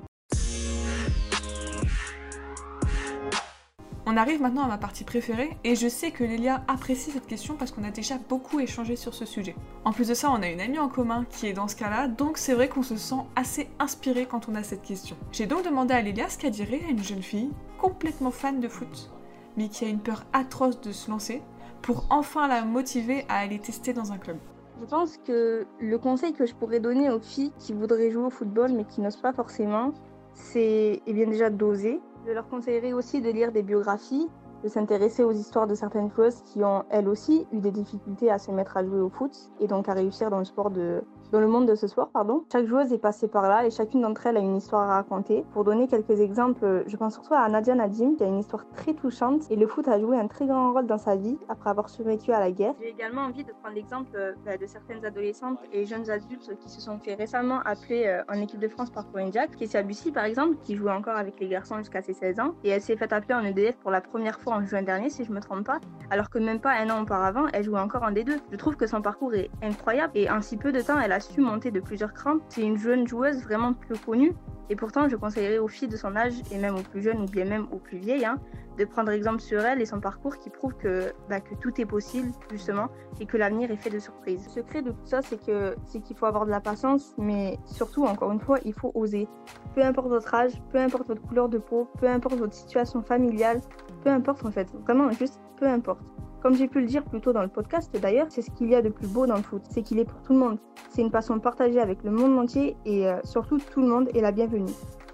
On 4.06 4.18
arrive 4.18 4.42
maintenant 4.42 4.66
à 4.66 4.68
ma 4.68 4.78
partie 4.78 5.06
préférée 5.06 5.58
et 5.64 5.76
je 5.76 5.88
sais 5.88 6.12
que 6.12 6.26
Lélia 6.26 6.66
apprécie 6.68 7.10
cette 7.12 7.26
question 7.26 7.56
parce 7.56 7.72
qu'on 7.72 7.86
a 7.86 7.90
déjà 7.90 8.18
beaucoup 8.28 8.60
échangé 8.60 8.98
sur 8.98 9.14
ce 9.14 9.26
sujet. 9.26 9.56
En 9.86 9.94
plus 9.94 10.10
de 10.10 10.14
ça, 10.14 10.30
on 10.30 10.42
a 10.42 10.50
une 10.50 10.60
amie 10.60 10.78
en 10.78 10.90
commun 10.90 11.26
qui 11.30 11.48
est 11.48 11.54
dans 11.54 11.70
ce 11.70 11.78
cas-là, 11.78 12.10
donc 12.10 12.38
c'est 12.38 12.54
vrai 12.54 12.68
qu'on 12.68 12.84
se 12.84 12.98
sent 12.98 13.24
assez 13.38 13.70
inspiré 13.80 14.26
quand 14.26 14.50
on 14.50 14.56
a 14.56 14.64
cette 14.64 14.82
question. 14.82 15.16
J'ai 15.32 15.46
donc 15.46 15.64
demandé 15.64 15.94
à 15.94 16.02
Lélia 16.02 16.28
ce 16.30 16.38
qu'elle 16.38 16.52
dirait 16.52 16.82
à 16.86 16.92
une 16.92 17.02
jeune 17.02 17.24
fille 17.24 17.52
complètement 17.80 18.32
fan 18.32 18.60
de 18.60 18.68
foot, 18.68 19.10
mais 19.56 19.70
qui 19.70 19.86
a 19.86 19.88
une 19.88 20.02
peur 20.02 20.26
atroce 20.34 20.82
de 20.82 20.92
se 20.92 21.10
lancer, 21.10 21.42
pour 21.82 22.06
enfin 22.10 22.50
la 22.50 22.66
motiver 22.66 23.26
à 23.30 23.38
aller 23.38 23.60
tester 23.60 23.94
dans 23.94 24.12
un 24.12 24.18
club. 24.18 24.38
Je 24.84 24.90
pense 24.90 25.16
que 25.16 25.66
le 25.80 25.98
conseil 25.98 26.34
que 26.34 26.46
je 26.46 26.54
pourrais 26.54 26.82
donner 26.82 27.10
aux 27.10 27.22
filles 27.22 27.54
qui 27.58 27.72
voudraient 27.72 28.12
jouer 28.12 28.26
au 28.26 28.30
football 28.30 28.74
mais 28.74 28.84
qui 28.84 29.00
n'osent 29.00 29.16
pas 29.16 29.32
forcément, 29.32 29.94
c'est 30.34 31.02
eh 31.08 31.14
bien 31.14 31.26
déjà 31.26 31.50
d'oser, 31.50 32.02
je 32.28 32.34
leur 32.34 32.50
conseillerais 32.50 32.92
aussi 32.92 33.22
de 33.22 33.30
lire 33.30 33.54
des 33.54 33.64
biographies, 33.64 34.28
de 34.62 34.68
s'intéresser 34.68 35.24
aux 35.24 35.32
histoires 35.32 35.68
de 35.68 35.74
certaines 35.74 36.12
joueuses 36.12 36.42
qui 36.42 36.66
ont 36.66 36.84
elles 36.90 37.08
aussi 37.08 37.48
eu 37.54 37.62
des 37.62 37.72
difficultés 37.72 38.30
à 38.30 38.40
se 38.40 38.52
mettre 38.52 38.76
à 38.76 38.84
jouer 38.84 39.00
au 39.00 39.08
foot 39.08 39.32
et 39.62 39.68
donc 39.68 39.88
à 39.88 39.94
réussir 39.94 40.30
dans 40.30 40.40
le 40.40 40.46
sport 40.46 40.70
de, 40.70 41.02
dans 41.34 41.40
le 41.40 41.48
monde 41.48 41.68
de 41.68 41.74
ce 41.74 41.88
sport, 41.88 42.10
pardon. 42.10 42.46
Chaque 42.52 42.68
joueuse 42.68 42.94
est 42.94 43.00
passée 43.00 43.28
par 43.28 43.50
là 43.50 43.66
et 43.66 43.72
chacune 43.72 44.02
d'entre 44.02 44.28
elles 44.28 44.38
a 44.38 44.40
une 44.40 44.56
histoire 44.56 44.88
à 44.88 44.98
raconter. 44.98 45.44
Pour 45.52 45.64
donner 45.64 45.88
quelques 45.88 46.22
exemples, 46.22 46.84
je 46.86 46.96
pense 46.96 47.14
surtout 47.16 47.34
à 47.34 47.50
Nadia 47.50 47.74
Nadim 47.74 48.14
qui 48.16 48.24
a 48.24 48.28
une 48.28 48.38
histoire 48.38 48.68
très 48.76 48.94
touchante 48.94 49.50
et 49.50 49.56
le 49.56 49.66
foot 49.66 49.88
a 49.88 50.00
joué 50.00 50.16
un 50.16 50.28
très 50.28 50.46
grand 50.46 50.74
rôle 50.74 50.86
dans 50.86 51.00
sa 51.00 51.16
vie 51.16 51.40
après 51.50 51.72
avoir 51.72 51.90
survécu 51.90 52.32
à 52.32 52.40
la 52.40 52.52
guerre. 52.52 52.76
J'ai 52.80 52.90
également 52.90 53.24
envie 53.24 53.44
de 53.44 53.52
prendre 53.52 53.74
l'exemple 53.74 54.12
euh, 54.14 54.34
bah, 54.46 54.58
de 54.58 54.66
certaines 54.68 55.04
adolescentes 55.04 55.58
et 55.72 55.88
jeunes 55.88 56.08
adultes 56.12 56.56
qui 56.60 56.70
se 56.70 56.80
sont 56.80 57.00
fait 57.00 57.16
récemment 57.16 57.62
appeler 57.66 58.06
euh, 58.06 58.22
en 58.32 58.40
équipe 58.40 58.60
de 58.60 58.68
France 58.68 58.92
par 58.92 59.12
Corinne 59.12 59.34
Jack, 59.34 59.56
Kessia 59.56 59.82
Bussy 59.82 60.12
par 60.12 60.26
exemple, 60.26 60.58
qui 60.62 60.76
jouait 60.76 60.92
encore 60.92 61.18
avec 61.18 61.40
les 61.40 61.48
garçons 61.48 61.80
jusqu'à 61.80 62.04
ses 62.04 62.14
16 62.14 62.40
ans 62.42 62.54
et 62.64 62.70
elle 62.70 62.82
s'est 62.82 62.96
fait 62.96 63.12
appeler 63.12 63.34
en 63.34 63.44
EDF 63.44 63.76
pour 63.78 63.90
la 63.90 64.02
première 64.02 64.40
fois 64.40 64.54
en 64.54 64.66
juin 64.68 64.84
dernier 64.84 65.10
si 65.10 65.24
je 65.24 65.32
me 65.32 65.40
trompe 65.40 65.66
pas, 65.66 65.80
alors 66.12 66.30
que 66.30 66.38
même 66.38 66.60
pas 66.60 66.74
un 66.74 66.92
an 66.92 67.02
auparavant 67.02 67.48
elle 67.54 67.64
jouait 67.64 67.80
encore 67.80 68.04
en 68.04 68.12
D2. 68.12 68.38
Je 68.52 68.58
trouve 68.58 68.76
que 68.76 68.86
son 68.86 69.02
parcours 69.02 69.34
est 69.34 69.50
incroyable 69.64 70.12
et 70.14 70.30
en 70.30 70.40
si 70.40 70.58
peu 70.58 70.72
de 70.72 70.80
temps 70.80 71.00
elle 71.00 71.12
a 71.12 71.23
su 71.24 71.42
monter 71.42 71.72
de 71.72 71.80
plusieurs 71.80 72.14
crans. 72.14 72.38
C'est 72.50 72.62
une 72.62 72.78
jeune 72.78 73.08
joueuse 73.08 73.42
vraiment 73.44 73.74
peu 73.74 73.96
connue. 73.96 74.34
Et 74.70 74.76
pourtant, 74.76 75.10
je 75.10 75.16
conseillerais 75.16 75.58
aux 75.58 75.68
filles 75.68 75.90
de 75.90 75.98
son 75.98 76.16
âge, 76.16 76.34
et 76.52 76.58
même 76.58 76.76
aux 76.76 76.84
plus 76.84 77.02
jeunes 77.02 77.22
ou 77.22 77.26
bien 77.26 77.46
même 77.46 77.68
aux 77.72 77.78
plus 77.78 77.98
vieilles, 77.98 78.26
hein, 78.26 78.38
de 78.78 78.86
prendre 78.86 79.12
exemple 79.12 79.40
sur 79.40 79.60
elle 79.60 79.82
et 79.82 79.86
son 79.86 80.00
parcours 80.00 80.38
qui 80.38 80.50
prouve 80.50 80.74
que, 80.76 81.12
bah, 81.30 81.42
que 81.42 81.54
tout 81.56 81.80
est 81.80 81.86
possible, 81.86 82.32
justement, 82.50 82.88
et 83.20 83.26
que 83.26 83.38
l'avenir 83.38 83.70
est 83.72 83.76
fait 83.76 83.90
de 83.90 84.00
surprises. 84.00 84.46
Le 84.46 84.52
secret 84.52 84.82
de 84.82 84.92
tout 84.92 85.06
ça, 85.06 85.22
c'est 85.22 85.44
que 85.46 85.76
c'est 85.86 86.00
qu'il 86.00 86.16
faut 86.16 86.26
avoir 86.26 86.46
de 86.46 86.52
la 86.52 86.62
patience, 86.62 87.14
mais 87.18 87.60
surtout, 87.66 88.06
encore 88.06 88.32
une 88.32 88.40
fois, 88.40 88.58
il 88.64 88.74
faut 88.74 88.92
oser. 88.96 89.28
Peu 89.76 89.84
importe 89.84 90.08
votre 90.08 90.34
âge, 90.34 90.54
peu 90.72 90.80
importe 90.80 91.08
votre 91.08 91.22
couleur 91.22 91.50
de 91.50 91.58
peau, 91.58 91.88
peu 92.00 92.08
importe 92.08 92.36
votre 92.36 92.54
situation 92.54 93.02
familiale, 93.02 93.60
peu 94.04 94.10
importe 94.10 94.46
en 94.46 94.52
fait, 94.52 94.68
vraiment 94.86 95.12
juste 95.12 95.40
peu 95.58 95.68
importe. 95.68 96.02
Comme 96.44 96.56
j'ai 96.56 96.68
pu 96.68 96.82
le 96.82 96.88
dire 96.88 97.06
plus 97.06 97.22
tôt 97.22 97.32
dans 97.32 97.42
le 97.42 97.48
podcast 97.48 97.90
d'ailleurs, 97.98 98.28
c'est 98.30 98.42
ce 98.42 98.52
qu'il 98.52 98.68
y 98.68 98.76
a 98.76 98.82
de 98.82 98.90
plus 98.90 99.08
beau 99.08 99.26
dans 99.26 99.38
le 99.38 99.42
foot, 99.42 99.62
c'est 99.70 99.82
qu'il 99.82 99.98
est 100.00 100.04
pour 100.04 100.22
tout 100.24 100.34
le 100.34 100.40
monde. 100.40 100.58
C'est 100.90 101.02
une 101.02 101.10
passion 101.10 101.40
partagée 101.40 101.80
avec 101.80 102.04
le 102.04 102.12
monde 102.12 102.38
entier 102.38 102.76
et 102.86 103.08
euh, 103.08 103.18
surtout 103.24 103.60
tout 103.60 103.80
le 103.80 103.88
monde 103.88 104.10
est 104.14 104.20
la 104.20 104.34
bienvenue. 104.34 104.74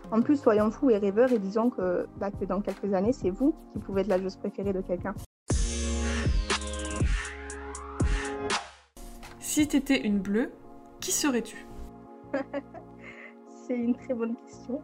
En 0.09 0.21
plus, 0.21 0.37
soyons 0.37 0.71
fous 0.71 0.89
et 0.89 0.97
rêveurs 0.97 1.31
et 1.31 1.37
disons 1.37 1.69
que, 1.69 2.07
bah, 2.17 2.31
que 2.31 2.45
dans 2.45 2.61
quelques 2.61 2.95
années, 2.95 3.13
c'est 3.13 3.29
vous 3.29 3.53
qui 3.71 3.77
pouvez 3.77 4.01
être 4.01 4.07
la 4.07 4.17
joueuse 4.17 4.37
préférée 4.37 4.73
de 4.73 4.81
quelqu'un. 4.81 5.13
Si 9.39 9.67
t'étais 9.67 10.01
une 10.01 10.17
bleue, 10.17 10.51
qui 10.99 11.11
serais-tu? 11.11 11.63
C'est 13.67 13.77
une 13.77 13.95
très 13.95 14.15
bonne 14.15 14.35
question. 14.35 14.81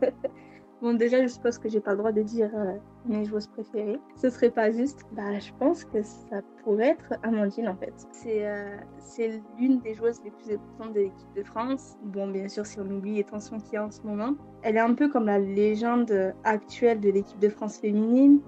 Bon, 0.80 0.94
déjà, 0.94 1.20
je 1.22 1.26
suppose 1.26 1.58
que 1.58 1.68
j'ai 1.68 1.80
pas 1.80 1.90
le 1.92 1.98
droit 1.98 2.12
de 2.12 2.22
dire 2.22 2.50
euh, 2.54 2.74
mes 3.04 3.24
joueuses 3.24 3.48
préférées. 3.48 3.98
Ce 4.14 4.30
serait 4.30 4.50
pas 4.50 4.70
juste. 4.70 5.00
Bah, 5.12 5.38
je 5.40 5.50
pense 5.58 5.84
que 5.84 6.02
ça 6.02 6.40
pourrait 6.62 6.90
être 6.90 7.18
Amandine 7.24 7.68
en 7.68 7.76
fait. 7.76 7.92
C'est 8.12 8.46
euh, 8.46 8.76
c'est 8.98 9.40
l'une 9.58 9.80
des 9.80 9.94
joueuses 9.94 10.20
les 10.24 10.30
plus 10.30 10.54
importantes 10.54 10.94
de 10.94 11.00
l'équipe 11.00 11.34
de 11.34 11.42
France. 11.42 11.96
Bon, 12.04 12.28
bien 12.28 12.46
sûr, 12.46 12.64
si 12.64 12.78
on 12.78 12.86
oublie 12.86 13.16
les 13.16 13.24
tensions 13.24 13.58
qu'il 13.58 13.72
y 13.72 13.76
a 13.76 13.84
en 13.84 13.90
ce 13.90 14.02
moment. 14.02 14.34
Elle 14.62 14.76
est 14.76 14.80
un 14.80 14.94
peu 14.94 15.08
comme 15.08 15.26
la 15.26 15.40
légende 15.40 16.32
actuelle 16.44 17.00
de 17.00 17.10
l'équipe 17.10 17.40
de 17.40 17.48
France 17.48 17.78
féminine. 17.78 18.40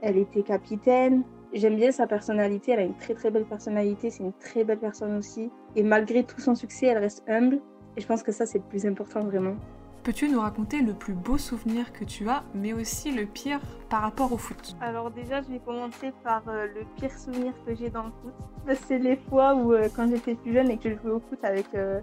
Elle 0.00 0.16
était 0.16 0.42
capitaine. 0.42 1.22
J'aime 1.52 1.76
bien 1.76 1.92
sa 1.92 2.06
personnalité. 2.06 2.72
Elle 2.72 2.80
a 2.80 2.84
une 2.84 2.96
très 2.96 3.14
très 3.14 3.30
belle 3.30 3.44
personnalité. 3.44 4.08
C'est 4.08 4.24
une 4.24 4.32
très 4.32 4.64
belle 4.64 4.78
personne 4.78 5.16
aussi. 5.16 5.50
Et 5.76 5.82
malgré 5.82 6.24
tout 6.24 6.40
son 6.40 6.54
succès, 6.54 6.86
elle 6.86 6.98
reste 6.98 7.22
humble. 7.28 7.60
Et 7.96 8.00
je 8.00 8.06
pense 8.06 8.22
que 8.22 8.32
ça, 8.32 8.46
c'est 8.46 8.58
le 8.58 8.64
plus 8.64 8.86
important 8.86 9.20
vraiment. 9.20 9.56
Peux-tu 10.04 10.28
nous 10.28 10.40
raconter 10.40 10.82
le 10.82 10.92
plus 10.92 11.14
beau 11.14 11.38
souvenir 11.38 11.90
que 11.90 12.04
tu 12.04 12.28
as, 12.28 12.44
mais 12.54 12.74
aussi 12.74 13.10
le 13.10 13.24
pire 13.24 13.58
par 13.88 14.02
rapport 14.02 14.30
au 14.34 14.36
foot? 14.36 14.76
Alors 14.82 15.10
déjà, 15.10 15.40
je 15.40 15.48
vais 15.48 15.60
commencer 15.60 16.12
par 16.22 16.42
euh, 16.46 16.66
le 16.74 16.84
pire 16.96 17.10
souvenir 17.10 17.54
que 17.66 17.74
j'ai 17.74 17.88
dans 17.88 18.02
le 18.02 18.10
foot. 18.22 18.34
Bah, 18.66 18.74
c'est 18.74 18.98
les 18.98 19.16
fois 19.16 19.54
où, 19.54 19.72
euh, 19.72 19.88
quand 19.96 20.06
j'étais 20.10 20.34
plus 20.34 20.52
jeune 20.52 20.70
et 20.70 20.76
que 20.76 20.90
je 20.90 20.96
jouais 20.96 21.12
au 21.12 21.20
foot 21.20 21.42
avec, 21.42 21.64
euh, 21.74 22.02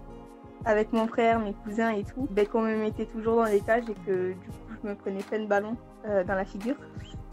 avec 0.64 0.92
mon 0.92 1.06
frère, 1.06 1.38
mes 1.38 1.52
cousins 1.52 1.90
et 1.90 2.02
tout, 2.02 2.26
ben, 2.28 2.44
qu'on 2.44 2.62
me 2.62 2.76
mettait 2.76 3.06
toujours 3.06 3.36
dans 3.36 3.44
les 3.44 3.60
cages 3.60 3.88
et 3.88 3.94
que 4.04 4.32
du 4.32 4.48
coup, 4.48 4.74
je 4.82 4.88
me 4.88 4.96
prenais 4.96 5.22
plein 5.22 5.38
de 5.38 5.46
ballons 5.46 5.76
dans 6.04 6.34
la 6.34 6.44
figure. 6.44 6.74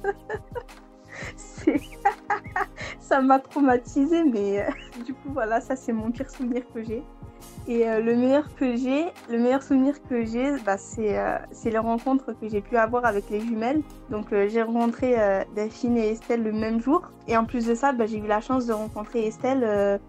ça 3.00 3.22
m'a 3.22 3.40
traumatisé, 3.40 4.24
mais 4.24 4.68
du 5.04 5.16
coup, 5.16 5.30
voilà, 5.34 5.62
ça 5.62 5.76
c'est 5.76 5.94
mon 5.94 6.12
pire 6.12 6.30
souvenir 6.30 6.62
que 6.72 6.84
j'ai. 6.84 7.04
Et 7.68 7.88
euh, 7.88 8.00
le 8.00 8.16
meilleur 8.16 8.54
que 8.56 8.76
j'ai, 8.76 9.06
le 9.30 9.38
meilleur 9.38 9.62
souvenir 9.62 10.02
que 10.10 10.26
j'ai, 10.26 10.52
bah, 10.66 10.78
euh, 11.00 11.38
c'est 11.52 11.70
les 11.70 11.78
rencontres 11.78 12.34
que 12.34 12.48
j'ai 12.48 12.62
pu 12.62 12.78
avoir 12.78 13.06
avec 13.06 13.30
les 13.30 13.42
jumelles. 13.42 13.82
Donc 14.10 14.34
euh, 14.34 14.48
j'ai 14.50 14.62
rencontré 14.62 15.16
Delphine 15.56 15.98
et 15.98 16.10
Estelle 16.10 16.44
le 16.44 16.52
même 16.52 16.82
jour. 16.82 17.12
Et 17.28 17.38
en 17.38 17.46
plus 17.46 17.66
de 17.68 17.76
ça, 17.76 17.92
bah, 17.92 18.06
j'ai 18.08 18.18
eu 18.18 18.28
la 18.28 18.42
chance 18.42 18.66
de 18.66 18.74
rencontrer 18.74 19.26
Estelle 19.26 20.00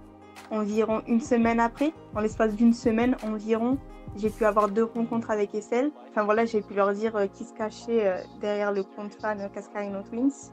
environ 0.51 1.03
une 1.07 1.21
semaine 1.21 1.61
après. 1.61 1.93
En 2.15 2.21
l'espace 2.21 2.55
d'une 2.55 2.73
semaine 2.73 3.17
environ, 3.23 3.79
j'ai 4.17 4.31
pu 4.31 4.45
avoir 4.45 4.69
deux 4.69 4.85
rencontres 4.85 5.31
avec 5.31 5.55
Estelle. 5.55 5.91
Enfin 6.11 6.25
voilà, 6.25 6.45
j'ai 6.45 6.63
pu 6.63 6.75
leur 6.75 6.93
dire 6.93 7.13
qui 7.35 7.45
se 7.45 7.53
cachait 7.53 8.13
derrière 8.41 8.73
le 8.73 8.83
compte 8.83 9.15
fan 9.21 9.49
Cascarino 9.53 10.03
Twins. 10.03 10.51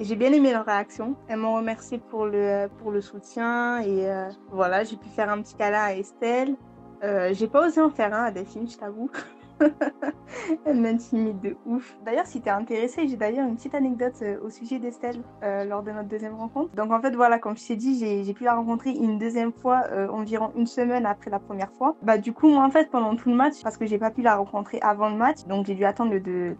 J'ai 0.00 0.16
bien 0.16 0.32
aimé 0.32 0.52
leur 0.52 0.64
réaction. 0.66 1.14
Elles 1.28 1.38
m'ont 1.38 1.54
remercié 1.54 1.98
pour 1.98 2.26
le, 2.26 2.66
pour 2.78 2.90
le 2.90 3.00
soutien 3.00 3.78
et 3.78 4.10
euh, 4.10 4.28
voilà, 4.50 4.82
j'ai 4.82 4.96
pu 4.96 5.08
faire 5.08 5.30
un 5.30 5.40
petit 5.40 5.54
câlin 5.54 5.82
à 5.82 5.92
Estelle. 5.94 6.56
Euh, 7.04 7.32
j'ai 7.32 7.46
pas 7.46 7.66
osé 7.66 7.80
en 7.80 7.90
faire 7.90 8.12
un 8.12 8.24
à 8.24 8.30
Delphine, 8.30 8.68
je 8.68 8.76
t'avoue. 8.76 9.10
Elle 10.66 10.80
m'intimide 10.80 11.40
de 11.40 11.56
ouf. 11.66 11.96
D'ailleurs, 12.04 12.26
si 12.26 12.40
t'es 12.40 12.50
intéressé, 12.50 13.06
j'ai 13.08 13.16
d'ailleurs 13.16 13.46
une 13.46 13.56
petite 13.56 13.74
anecdote 13.74 14.14
euh, 14.22 14.38
au 14.44 14.50
sujet 14.50 14.78
d'Estelle 14.78 15.22
euh, 15.42 15.64
lors 15.64 15.82
de 15.82 15.90
notre 15.90 16.08
deuxième 16.08 16.34
rencontre. 16.34 16.74
Donc 16.74 16.92
en 16.92 17.00
fait, 17.00 17.14
voilà, 17.14 17.38
comme 17.38 17.56
je 17.56 17.66
t'ai 17.66 17.76
dit, 17.76 17.98
j'ai 17.98 18.34
pu 18.34 18.44
la 18.44 18.54
rencontrer 18.54 18.90
une 18.90 19.18
deuxième 19.18 19.52
fois 19.52 19.84
euh, 19.92 20.08
environ 20.08 20.52
une 20.56 20.66
semaine 20.66 21.06
après 21.06 21.30
la 21.30 21.38
première 21.38 21.72
fois. 21.72 21.96
Bah 22.02 22.18
du 22.18 22.32
coup, 22.32 22.48
moi 22.48 22.64
en 22.64 22.70
fait, 22.70 22.90
pendant 22.90 23.16
tout 23.16 23.28
le 23.28 23.36
match, 23.36 23.62
parce 23.62 23.76
que 23.76 23.86
j'ai 23.86 23.98
pas 23.98 24.10
pu 24.10 24.22
la 24.22 24.36
rencontrer 24.36 24.78
avant 24.82 25.08
le 25.08 25.16
match, 25.16 25.44
donc 25.46 25.66
j'ai 25.66 25.74
dû 25.74 25.84
attendre 25.84 26.14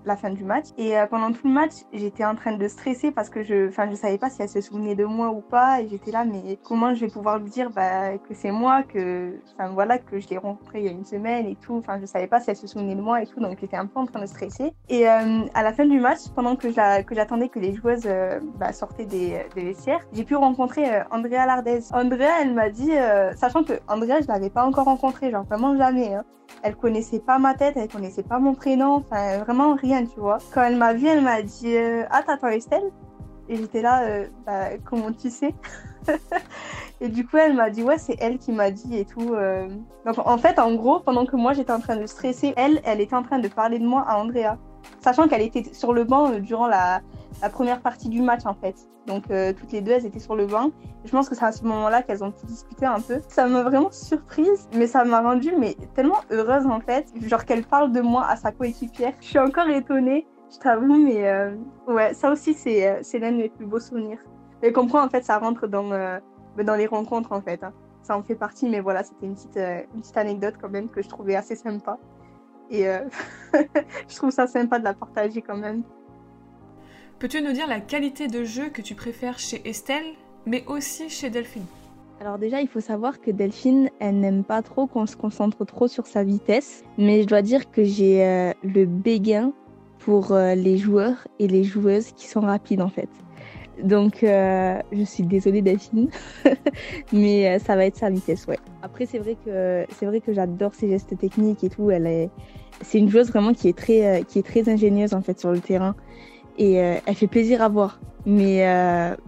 la 0.05 0.17
fin 0.17 0.31
du 0.31 0.45
match. 0.45 0.67
Et 0.79 0.95
pendant 1.11 1.33
tout 1.33 1.47
le 1.47 1.53
match, 1.53 1.73
j'étais 1.93 2.25
en 2.25 2.35
train 2.35 2.57
de 2.57 2.69
stresser 2.69 3.11
parce 3.11 3.31
que 3.31 3.43
je, 3.43 3.69
enfin, 3.69 3.89
je 3.91 3.95
savais 3.95 4.19
pas 4.19 4.31
si 4.31 4.43
elle 4.43 4.49
se 4.49 4.61
souvenait 4.61 4.95
de 4.95 5.05
moi 5.05 5.31
ou 5.31 5.41
pas. 5.41 5.81
Et 5.81 5.89
j'étais 5.89 6.11
là, 6.11 6.25
mais 6.25 6.59
comment 6.63 6.95
je 6.95 7.05
vais 7.05 7.11
pouvoir 7.11 7.39
lui 7.39 7.51
dire 7.51 7.71
bah, 7.71 8.17
que 8.19 8.35
c'est 8.35 8.51
moi, 8.51 8.83
que, 8.83 9.35
enfin 9.53 9.69
voilà, 9.71 9.99
que 9.99 10.19
je 10.19 10.29
l'ai 10.29 10.39
rencontrée 10.39 10.81
il 10.81 10.85
y 10.87 10.89
a 10.89 10.93
une 10.93 11.05
semaine 11.05 11.47
et 11.47 11.57
tout. 11.57 11.77
Enfin, 11.77 11.99
je 12.01 12.07
savais 12.07 12.27
pas 12.27 12.41
si 12.41 12.51
elle 12.51 12.57
se 12.57 12.67
souvenait 12.67 12.84
de 12.95 13.01
moi 13.01 13.23
et 13.23 13.27
tout, 13.27 13.41
donc 13.41 13.59
j'étais 13.61 13.77
un 13.77 13.87
peu 13.87 13.99
en 13.99 14.07
train 14.07 14.21
de 14.21 14.27
stresser. 14.27 14.75
Et 14.89 15.09
euh, 15.09 15.41
à 15.55 15.63
la 15.63 15.73
fin 15.73 15.87
du 15.87 15.99
match, 15.99 16.21
pendant 16.35 16.57
que 16.57 16.69
j'attendais 16.71 17.49
que 17.49 17.59
les 17.59 17.75
joueuses 17.75 18.07
euh, 18.07 18.41
bah, 18.59 18.73
sortaient 18.73 19.07
des, 19.07 19.47
vestiaires, 19.57 20.01
j'ai 20.13 20.25
pu 20.25 20.37
rencontrer 20.37 20.95
euh, 20.95 21.05
Andrea 21.11 21.47
Lardez. 21.47 21.81
Andrea, 21.93 22.43
elle 22.43 22.55
m'a 22.55 22.69
dit, 22.69 22.93
sachant 23.37 23.65
que 23.65 23.75
Andrea, 23.89 24.21
je 24.21 24.29
l'avais 24.29 24.51
pas 24.51 24.65
encore 24.65 24.85
rencontrée, 24.85 25.31
genre 25.31 25.45
vraiment 25.45 25.77
jamais. 25.77 26.15
Hein. 26.15 26.25
Elle 26.63 26.77
connaissait 26.77 27.21
pas 27.21 27.39
ma 27.39 27.55
tête, 27.55 27.77
elle 27.77 27.89
connaissait 27.89 28.23
pas 28.23 28.39
mon 28.39 28.55
prénom, 28.55 28.97
enfin 28.97 29.39
vraiment 29.39 29.75
rien, 29.75 30.05
tu 30.05 30.21
vois. 30.21 30.39
Quand 30.53 30.63
elle 30.63 30.77
m'a 30.77 30.93
vue, 30.93 31.07
elle 31.07 31.23
m'a 31.23 31.41
dit, 31.43 31.77
ah 32.11 32.23
t'attends 32.23 32.49
Estelle? 32.49 32.91
Et 33.49 33.57
j'étais 33.57 33.83
là, 33.83 34.25
bah, 34.47 34.77
comment 34.85 35.13
tu 35.13 35.31
sais? 35.31 35.55
et 37.01 37.09
du 37.09 37.27
coup, 37.27 37.37
elle 37.37 37.55
m'a 37.55 37.71
dit, 37.71 37.83
ouais, 37.83 37.99
c'est 37.99 38.17
elle 38.21 38.39
qui 38.39 38.53
m'a 38.53 38.71
dit 38.71 38.97
et 38.97 39.05
tout. 39.05 39.35
Euh. 39.35 39.69
Donc, 40.07 40.19
en 40.19 40.39
fait, 40.39 40.59
en 40.59 40.75
gros, 40.75 41.01
pendant 41.01 41.27
que 41.27 41.37
moi 41.37 41.53
j'étais 41.53 41.73
en 41.73 41.81
train 41.81 41.97
de 41.97 42.07
stresser, 42.07 42.55
elle, 42.57 42.81
elle 42.85 43.01
était 43.01 43.17
en 43.17 43.23
train 43.23 43.39
de 43.39 43.49
parler 43.49 43.79
de 43.79 43.87
moi 43.87 44.05
à 44.07 44.19
Andrea. 44.19 44.57
Sachant 45.01 45.29
qu'elle 45.29 45.43
était 45.43 45.73
sur 45.73 45.93
le 45.93 46.05
banc 46.05 46.31
euh, 46.31 46.41
durant 46.41 46.67
la, 46.67 47.01
première 47.53 47.81
partie 47.81 48.09
du 48.09 48.23
match, 48.23 48.43
en 48.45 48.55
fait. 48.55 48.77
Donc, 49.07 49.25
euh, 49.31 49.53
toutes 49.53 49.73
les 49.73 49.81
deux, 49.83 49.93
elles 49.93 50.07
étaient 50.07 50.19
sur 50.19 50.35
le 50.35 50.47
banc. 50.47 50.71
je 51.05 51.11
pense 51.11 51.29
que 51.29 51.35
c'est 51.35 51.45
à 51.45 51.53
ce 51.53 51.65
moment-là 51.65 52.03
qu'elles 52.03 52.25
ont 52.25 52.31
pu 52.31 52.47
discuter 52.47 52.87
un 52.87 53.01
peu. 53.01 53.21
Ça 53.29 53.47
m'a 53.47 53.63
vraiment 53.63 53.91
surprise, 53.91 54.69
mais 54.75 54.87
ça 54.87 55.05
m'a 55.05 55.21
rendue 55.21 55.53
mais, 55.59 55.77
tellement 55.95 56.21
heureuse, 56.31 56.67
en 56.67 56.81
fait. 56.81 57.07
Genre 57.21 57.45
qu'elle 57.45 57.65
parle 57.65 57.93
de 57.93 58.01
moi 58.01 58.25
à 58.27 58.37
sa 58.37 58.53
coéquipière. 58.53 59.13
Je 59.21 59.27
suis 59.27 59.39
encore 59.39 59.69
étonnée, 59.69 60.27
je 60.51 60.59
t'avoue, 60.59 60.97
mais 60.97 61.55
ouais, 61.87 62.15
ça 62.15 62.31
aussi, 62.31 62.55
c'est 62.55 63.03
l'un 63.19 63.33
de 63.33 63.37
mes 63.37 63.49
plus 63.51 63.67
beaux 63.67 63.81
souvenirs. 63.81 64.19
Et 64.65 64.73
comprends, 64.73 65.05
en 65.05 65.11
fait, 65.11 65.23
ça 65.23 65.39
rentre 65.39 65.67
dans, 65.67 65.93
euh, 65.93 66.19
dans 66.65 66.75
les 66.75 66.87
rencontres, 66.87 67.33
en 67.33 67.43
fait. 67.43 67.63
Hein. 67.63 67.75
Ça 68.03 68.17
en 68.17 68.23
fait 68.23 68.35
partie, 68.35 68.69
mais 68.69 68.81
voilà, 68.81 69.05
c'était 69.05 69.27
une 69.27 69.35
petite, 69.35 69.59
euh, 69.59 69.83
une 69.95 70.01
petite 70.01 70.17
anecdote 70.17 70.55
quand 70.61 70.71
même 70.71 70.89
que 70.89 71.03
je 71.03 71.09
trouvais 71.09 71.37
assez 71.37 71.55
sympa. 71.55 71.99
Et 72.71 72.89
euh, 72.89 73.01
je 74.09 74.17
trouve 74.17 74.31
ça 74.31 74.47
sympa 74.47 74.79
de 74.79 74.85
la 74.85 74.95
partager 74.95 75.43
quand 75.43 75.59
même. 75.59 75.83
Peux-tu 77.19 77.43
nous 77.43 77.53
dire 77.53 77.67
la 77.67 77.81
qualité 77.81 78.27
de 78.27 78.43
jeu 78.43 78.71
que 78.71 78.81
tu 78.81 78.95
préfères 78.95 79.39
chez 79.39 79.69
Estelle, 79.69 80.15
mais 80.47 80.65
aussi 80.67 81.11
chez 81.11 81.29
Delphine? 81.29 81.67
Alors 82.21 82.39
déjà, 82.39 82.63
il 82.63 82.69
faut 82.69 82.81
savoir 82.81 83.21
que 83.21 83.31
Delphine, 83.31 83.91
elle 84.01 84.19
n'aime 84.19 84.45
pas 84.45 84.63
trop 84.63 84.87
qu'on 84.87 85.05
se 85.05 85.17
concentre 85.17 85.67
trop 85.67 85.89
sur 85.89 86.07
sa 86.07 86.25
vitesse, 86.25 86.85
mais 86.97 87.23
je 87.23 87.27
dois 87.27 87.43
dire 87.43 87.71
que 87.71 87.85
j'ai 87.85 88.53
le 88.63 88.87
béguin 88.87 89.53
pour 89.99 90.35
les 90.35 90.79
joueurs 90.79 91.27
et 91.39 91.49
les 91.49 91.65
joueuses 91.65 92.13
qui 92.13 92.29
sont 92.29 92.41
rapides 92.41 92.83
en 92.83 92.89
fait. 92.89 93.09
Donc, 93.83 94.23
euh, 94.23 94.79
je 94.93 95.03
suis 95.03 95.25
désolée 95.25 95.63
Delphine, 95.63 96.09
mais 97.13 97.49
euh, 97.49 97.59
ça 97.59 97.77
va 97.77 97.87
être 97.87 97.97
sa 97.97 98.11
vitesse, 98.11 98.47
ouais. 98.47 98.59
Après, 98.83 99.07
c'est 99.07 99.19
vrai 99.19 99.37
que 99.45 99.85
c'est 99.91 100.07
vrai 100.07 100.21
que 100.21 100.33
j'adore 100.33 100.75
ses 100.75 100.89
gestes 100.89 101.17
techniques 101.19 101.65
et 101.65 101.71
tout. 101.71 101.91
Elle 101.91 102.07
est, 102.07 102.31
c'est 102.83 102.99
une 102.99 103.09
joueuse 103.09 103.29
vraiment 103.29 103.53
qui 103.53 103.69
est 103.69 103.77
très, 103.77 104.21
euh, 104.21 104.23
qui 104.23 104.39
est 104.39 104.43
très 104.43 104.69
ingénieuse 104.69 105.15
en 105.15 105.23
fait 105.23 105.39
sur 105.41 105.51
le 105.51 105.61
terrain 105.61 105.95
et 106.57 106.75
elle 106.75 107.15
fait 107.17 107.27
plaisir 107.27 107.63
à 107.63 107.69
voir. 107.69 107.99
Mais 108.27 108.65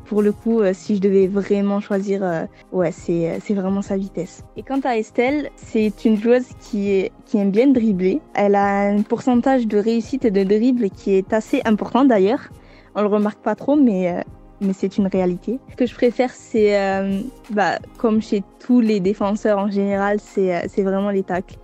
pour 0.05 0.23
le 0.23 0.31
coup, 0.31 0.61
si 0.73 0.95
je 0.95 1.01
devais 1.01 1.27
vraiment 1.27 1.81
choisir, 1.81 2.47
ouais, 2.71 2.93
c'est, 2.93 3.41
c'est 3.43 3.53
vraiment 3.53 3.83
sa 3.83 3.97
vitesse. 3.97 4.45
Et 4.57 4.63
quant 4.63 4.79
à 4.85 4.97
Estelle, 4.97 5.51
c'est 5.57 6.05
une 6.05 6.17
joueuse 6.17 6.47
qui, 6.61 6.93
est, 6.93 7.13
qui 7.25 7.39
aime 7.39 7.51
bien 7.51 7.67
dribbler. 7.67 8.21
Elle 8.35 8.55
a 8.55 8.91
un 8.91 9.03
pourcentage 9.03 9.67
de 9.67 9.77
réussite 9.77 10.25
et 10.25 10.31
de 10.31 10.45
dribble 10.45 10.89
qui 10.91 11.15
est 11.15 11.33
assez 11.33 11.63
important 11.65 12.05
d'ailleurs. 12.05 12.49
On 12.97 13.03
le 13.03 13.09
remarque 13.09 13.39
pas 13.39 13.55
trop, 13.55 13.77
mais 13.77 14.25
mais 14.61 14.73
c'est 14.73 14.97
une 14.99 15.07
réalité. 15.07 15.59
Ce 15.71 15.77
que 15.77 15.87
je 15.87 15.95
préfère, 15.95 16.31
c'est, 16.31 16.81
euh, 16.81 17.21
bah, 17.51 17.79
comme 17.99 18.23
chez 18.23 18.43
tous 18.59 18.81
les 18.81 19.01
défenseurs 19.01 19.59
en 19.59 19.71
général, 19.71 20.19
c'est, 20.21 20.55
euh, 20.55 20.83
vraiment 20.85 21.11
les 21.11 21.23
tacles. 21.23 21.57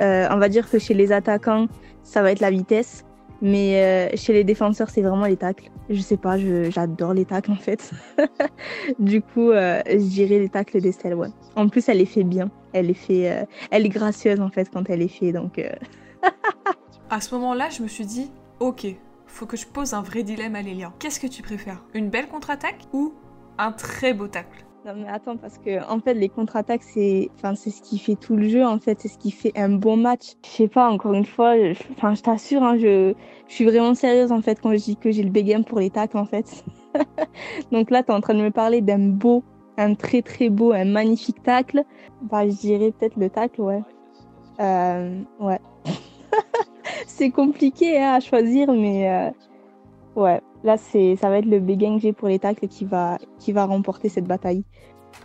Euh, 0.00 0.28
on 0.30 0.36
va 0.36 0.48
dire 0.48 0.68
que 0.70 0.78
chez 0.78 0.94
les 0.94 1.12
attaquants, 1.12 1.66
ça 2.02 2.22
va 2.22 2.32
être 2.32 2.40
la 2.40 2.50
vitesse. 2.50 3.04
Mais 3.42 4.16
chez 4.16 4.32
les 4.32 4.44
défenseurs, 4.44 4.88
c'est 4.88 5.02
vraiment 5.02 5.26
les 5.26 5.36
tacles. 5.36 5.70
Je 5.90 6.00
sais 6.00 6.16
pas, 6.16 6.38
j'adore 6.70 7.12
les 7.12 7.26
tacles 7.26 7.52
en 7.52 7.56
fait. 7.56 7.90
du 8.98 9.20
coup, 9.20 9.52
je 9.52 10.08
dirais 10.08 10.38
les 10.38 10.48
tacles 10.48 10.80
d'Estelle, 10.80 11.14
ouais. 11.14 11.28
En 11.54 11.68
plus, 11.68 11.86
elle 11.90 11.98
les 11.98 12.06
fait 12.06 12.24
bien. 12.24 12.50
Elle 12.72 12.86
les 12.86 12.94
fait, 12.94 13.46
elle 13.70 13.84
est 13.84 13.90
gracieuse 13.90 14.40
en 14.40 14.48
fait 14.48 14.70
quand 14.72 14.88
elle 14.88 15.00
les 15.00 15.08
fait, 15.08 15.32
donc. 15.32 15.60
à 17.10 17.20
ce 17.20 17.34
moment-là, 17.34 17.68
je 17.68 17.82
me 17.82 17.88
suis 17.88 18.06
dit, 18.06 18.30
ok, 18.58 18.86
faut 19.26 19.46
que 19.46 19.56
je 19.56 19.66
pose 19.66 19.94
un 19.94 20.02
vrai 20.02 20.22
dilemme 20.22 20.54
à 20.56 20.62
Lélia. 20.62 20.92
Qu'est-ce 20.98 21.20
que 21.20 21.26
tu 21.26 21.42
préfères? 21.42 21.82
Une 21.94 22.10
belle 22.10 22.28
contre-attaque 22.28 22.86
ou 22.92 23.12
un 23.58 23.72
très 23.72 24.14
beau 24.14 24.28
tacle? 24.28 24.64
Non 24.86 24.92
mais 24.94 25.08
attends 25.08 25.36
parce 25.36 25.58
que 25.58 25.84
en 25.90 25.98
fait 25.98 26.14
les 26.14 26.28
contre-attaques 26.28 26.84
c'est 26.84 27.28
enfin 27.34 27.56
c'est 27.56 27.70
ce 27.70 27.82
qui 27.82 27.98
fait 27.98 28.14
tout 28.14 28.36
le 28.36 28.48
jeu 28.48 28.64
en 28.64 28.78
fait 28.78 29.00
c'est 29.00 29.08
ce 29.08 29.18
qui 29.18 29.32
fait 29.32 29.50
un 29.56 29.70
bon 29.70 29.96
match. 29.96 30.34
Je 30.44 30.50
sais 30.50 30.68
pas 30.68 30.88
encore 30.88 31.12
une 31.14 31.24
fois 31.24 31.54
enfin 31.90 32.14
je, 32.14 32.22
t'assure 32.22 32.62
hein, 32.62 32.76
je, 32.78 33.12
je 33.48 33.52
suis 33.52 33.64
vraiment 33.64 33.96
sérieuse 33.96 34.30
en 34.30 34.40
fait 34.42 34.60
quand 34.60 34.70
je 34.70 34.76
dis 34.76 34.96
que 34.96 35.10
j'ai 35.10 35.24
le 35.24 35.30
bégame 35.30 35.64
pour 35.64 35.80
les 35.80 35.90
tacles 35.90 36.18
en 36.18 36.24
fait. 36.24 36.64
Donc 37.72 37.90
là 37.90 38.04
tu 38.04 38.12
es 38.12 38.14
en 38.14 38.20
train 38.20 38.34
de 38.34 38.42
me 38.42 38.52
parler 38.52 38.80
d'un 38.80 39.08
beau 39.08 39.42
un 39.76 39.94
très 39.94 40.22
très 40.22 40.50
beau 40.50 40.70
un 40.70 40.84
magnifique 40.84 41.42
tacle. 41.42 41.82
Bah 42.22 42.48
je 42.48 42.54
dirais 42.54 42.92
peut-être 42.92 43.16
le 43.16 43.28
tacle 43.28 43.62
ouais. 43.62 43.82
Euh, 44.60 45.20
ouais. 45.40 45.60
c'est 47.16 47.30
compliqué 47.30 48.02
hein, 48.02 48.14
à 48.14 48.20
choisir, 48.20 48.72
mais 48.72 49.10
euh, 49.10 49.30
ouais, 50.20 50.40
là 50.64 50.76
c'est, 50.76 51.16
ça 51.16 51.30
va 51.30 51.38
être 51.38 51.46
le 51.46 51.98
G 51.98 52.12
pour 52.12 52.28
les 52.28 52.38
tacles 52.38 52.68
qui 52.68 52.84
va, 52.84 53.18
qui 53.38 53.52
va 53.52 53.64
remporter 53.64 54.08
cette 54.08 54.26
bataille. 54.26 54.64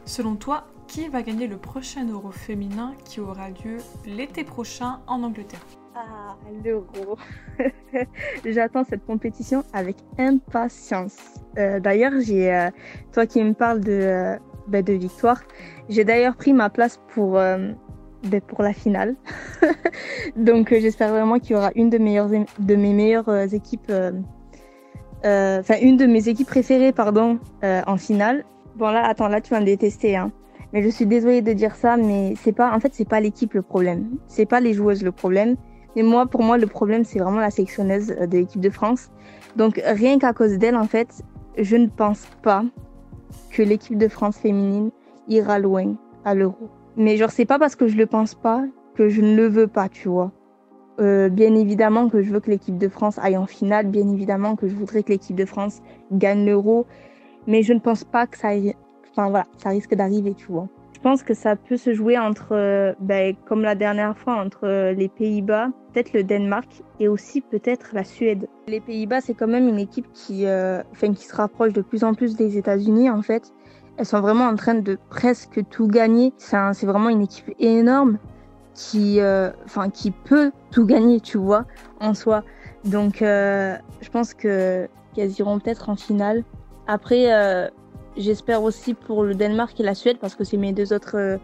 Selon 0.05 0.35
toi, 0.35 0.65
qui 0.87 1.07
va 1.07 1.21
gagner 1.21 1.47
le 1.47 1.57
prochain 1.57 2.07
Euro 2.07 2.31
féminin 2.31 2.93
qui 3.05 3.19
aura 3.19 3.49
lieu 3.49 3.77
l'été 4.05 4.43
prochain 4.43 4.99
en 5.07 5.23
Angleterre? 5.23 5.65
Ah, 5.95 6.37
l'Euro 6.63 7.17
J'attends 8.45 8.83
cette 8.85 9.05
compétition 9.05 9.63
avec 9.73 9.97
impatience. 10.17 11.17
Euh, 11.57 11.79
d'ailleurs, 11.79 12.13
j'ai, 12.21 12.53
euh, 12.53 12.69
toi 13.11 13.25
qui 13.25 13.43
me 13.43 13.53
parles 13.53 13.81
de, 13.81 14.37
ben, 14.67 14.83
de 14.83 14.93
victoire, 14.93 15.41
j'ai 15.89 16.05
d'ailleurs 16.05 16.35
pris 16.35 16.53
ma 16.53 16.69
place 16.69 16.99
pour 17.13 17.39
pour 18.47 18.63
la 18.63 18.73
finale. 18.73 19.15
Donc 20.35 20.71
euh, 20.71 20.79
j'espère 20.79 21.09
vraiment 21.09 21.39
qu'il 21.39 21.51
y 21.51 21.55
aura 21.55 21.71
une 21.75 21.89
de, 21.89 21.97
meilleures, 21.97 22.29
de 22.29 22.75
mes 22.75 22.93
meilleures 22.93 23.29
euh, 23.29 23.47
équipes, 23.47 23.89
euh, 23.91 24.11
enfin 25.23 25.75
une 25.81 25.97
de 25.97 26.05
mes 26.05 26.27
équipes 26.27 26.47
préférées 26.47 26.91
pardon, 26.91 27.39
en 27.63 27.97
finale. 27.97 28.45
Bon 28.75 28.89
là, 28.89 29.05
attends, 29.05 29.27
là 29.27 29.41
tu 29.41 29.51
vas 29.51 29.59
me 29.59 29.65
détester, 29.65 30.15
hein. 30.15 30.31
Mais 30.73 30.81
je 30.83 30.89
suis 30.89 31.05
désolée 31.05 31.41
de 31.41 31.51
dire 31.51 31.75
ça, 31.75 31.97
mais 31.97 32.33
c'est 32.41 32.53
pas, 32.53 32.73
en 32.73 32.79
fait, 32.79 32.93
c'est 32.93 33.07
pas 33.07 33.19
l'équipe 33.19 33.53
le 33.53 33.61
problème. 33.61 34.11
C'est 34.27 34.45
pas 34.45 34.61
les 34.61 34.73
joueuses 34.73 35.03
le 35.03 35.11
problème. 35.11 35.57
Mais 35.97 36.01
moi, 36.01 36.27
pour 36.27 36.43
moi, 36.43 36.57
le 36.57 36.65
problème, 36.65 37.03
c'est 37.03 37.19
vraiment 37.19 37.41
la 37.41 37.49
sélectionneuse 37.49 38.07
de 38.07 38.37
l'équipe 38.37 38.61
de 38.61 38.69
France. 38.69 39.11
Donc, 39.57 39.81
rien 39.85 40.17
qu'à 40.17 40.31
cause 40.31 40.57
d'elle, 40.57 40.77
en 40.77 40.85
fait, 40.85 41.23
je 41.57 41.75
ne 41.75 41.87
pense 41.87 42.25
pas 42.41 42.63
que 43.51 43.61
l'équipe 43.61 43.97
de 43.97 44.07
France 44.07 44.37
féminine 44.37 44.91
ira 45.27 45.59
loin 45.59 45.95
à 46.23 46.35
l'Euro. 46.35 46.69
Mais 46.97 47.17
genre, 47.17 47.31
c'est 47.31 47.45
pas 47.45 47.59
parce 47.59 47.75
que 47.75 47.87
je 47.87 47.97
le 47.97 48.05
pense 48.05 48.35
pas 48.35 48.63
que 48.95 49.09
je 49.09 49.21
ne 49.21 49.35
le 49.35 49.47
veux 49.47 49.67
pas, 49.67 49.89
tu 49.89 50.09
vois. 50.09 50.31
Euh, 50.99 51.29
bien 51.29 51.55
évidemment 51.55 52.09
que 52.09 52.21
je 52.21 52.31
veux 52.31 52.39
que 52.39 52.51
l'équipe 52.51 52.77
de 52.77 52.89
France 52.89 53.17
aille 53.17 53.37
en 53.37 53.47
finale, 53.47 53.87
bien 53.87 54.07
évidemment 54.07 54.55
que 54.55 54.67
je 54.67 54.75
voudrais 54.75 55.03
que 55.03 55.09
l'équipe 55.09 55.35
de 55.35 55.45
France 55.45 55.81
gagne 56.11 56.45
l'euro, 56.45 56.85
mais 57.47 57.63
je 57.63 57.73
ne 57.73 57.79
pense 57.79 58.03
pas 58.03 58.27
que 58.27 58.37
ça, 58.37 58.49
enfin, 59.09 59.29
voilà, 59.29 59.45
ça 59.57 59.69
risque 59.69 59.95
d'arriver, 59.95 60.33
tu 60.35 60.47
vois. 60.47 60.67
Je 60.93 60.99
pense 60.99 61.23
que 61.23 61.33
ça 61.33 61.55
peut 61.55 61.77
se 61.77 61.93
jouer 61.93 62.19
entre, 62.19 62.49
euh, 62.51 62.93
ben, 62.99 63.35
comme 63.47 63.63
la 63.63 63.73
dernière 63.73 64.15
fois, 64.15 64.35
entre 64.35 64.67
euh, 64.67 64.93
les 64.93 65.07
Pays-Bas, 65.07 65.69
peut-être 65.91 66.13
le 66.13 66.23
Danemark 66.23 66.83
et 66.99 67.07
aussi 67.07 67.41
peut-être 67.41 67.91
la 67.93 68.03
Suède. 68.03 68.47
Les 68.67 68.81
Pays-Bas, 68.81 69.21
c'est 69.21 69.33
quand 69.33 69.47
même 69.47 69.67
une 69.67 69.79
équipe 69.79 70.11
qui, 70.13 70.45
enfin, 70.45 71.13
qui 71.13 71.25
se 71.25 71.35
rapproche 71.35 71.73
de 71.73 71.81
plus 71.81 72.03
en 72.03 72.13
plus 72.13 72.35
des 72.35 72.57
États-Unis, 72.57 73.09
en 73.09 73.23
fait. 73.23 73.51
Elles 74.01 74.07
sont 74.07 74.19
vraiment 74.19 74.45
en 74.47 74.55
train 74.55 74.73
de 74.73 74.97
presque 75.11 75.61
tout 75.69 75.85
gagner. 75.85 76.33
C'est 76.39 76.87
vraiment 76.87 77.09
une 77.09 77.21
équipe 77.21 77.53
énorme 77.59 78.17
qui, 78.73 79.19
euh, 79.19 79.51
qui 79.93 80.09
peut 80.09 80.51
tout 80.71 80.87
gagner, 80.87 81.19
tu 81.19 81.37
vois, 81.37 81.65
en 81.99 82.15
soi. 82.15 82.43
Donc, 82.83 83.21
euh, 83.21 83.75
je 84.01 84.09
pense 84.09 84.33
que 84.33 84.89
qu'elles 85.13 85.37
iront 85.37 85.59
peut-être 85.59 85.89
en 85.89 85.95
finale. 85.95 86.43
Après, 86.87 87.31
euh, 87.31 87.67
j'espère 88.17 88.63
aussi 88.63 88.95
pour 88.95 89.23
le 89.23 89.35
Danemark 89.35 89.79
et 89.79 89.83
la 89.83 89.93
Suède 89.93 90.17
parce 90.19 90.33
que 90.33 90.45
c'est 90.45 90.57
mes 90.57 90.73
deux 90.73 90.93
autres 90.93 91.37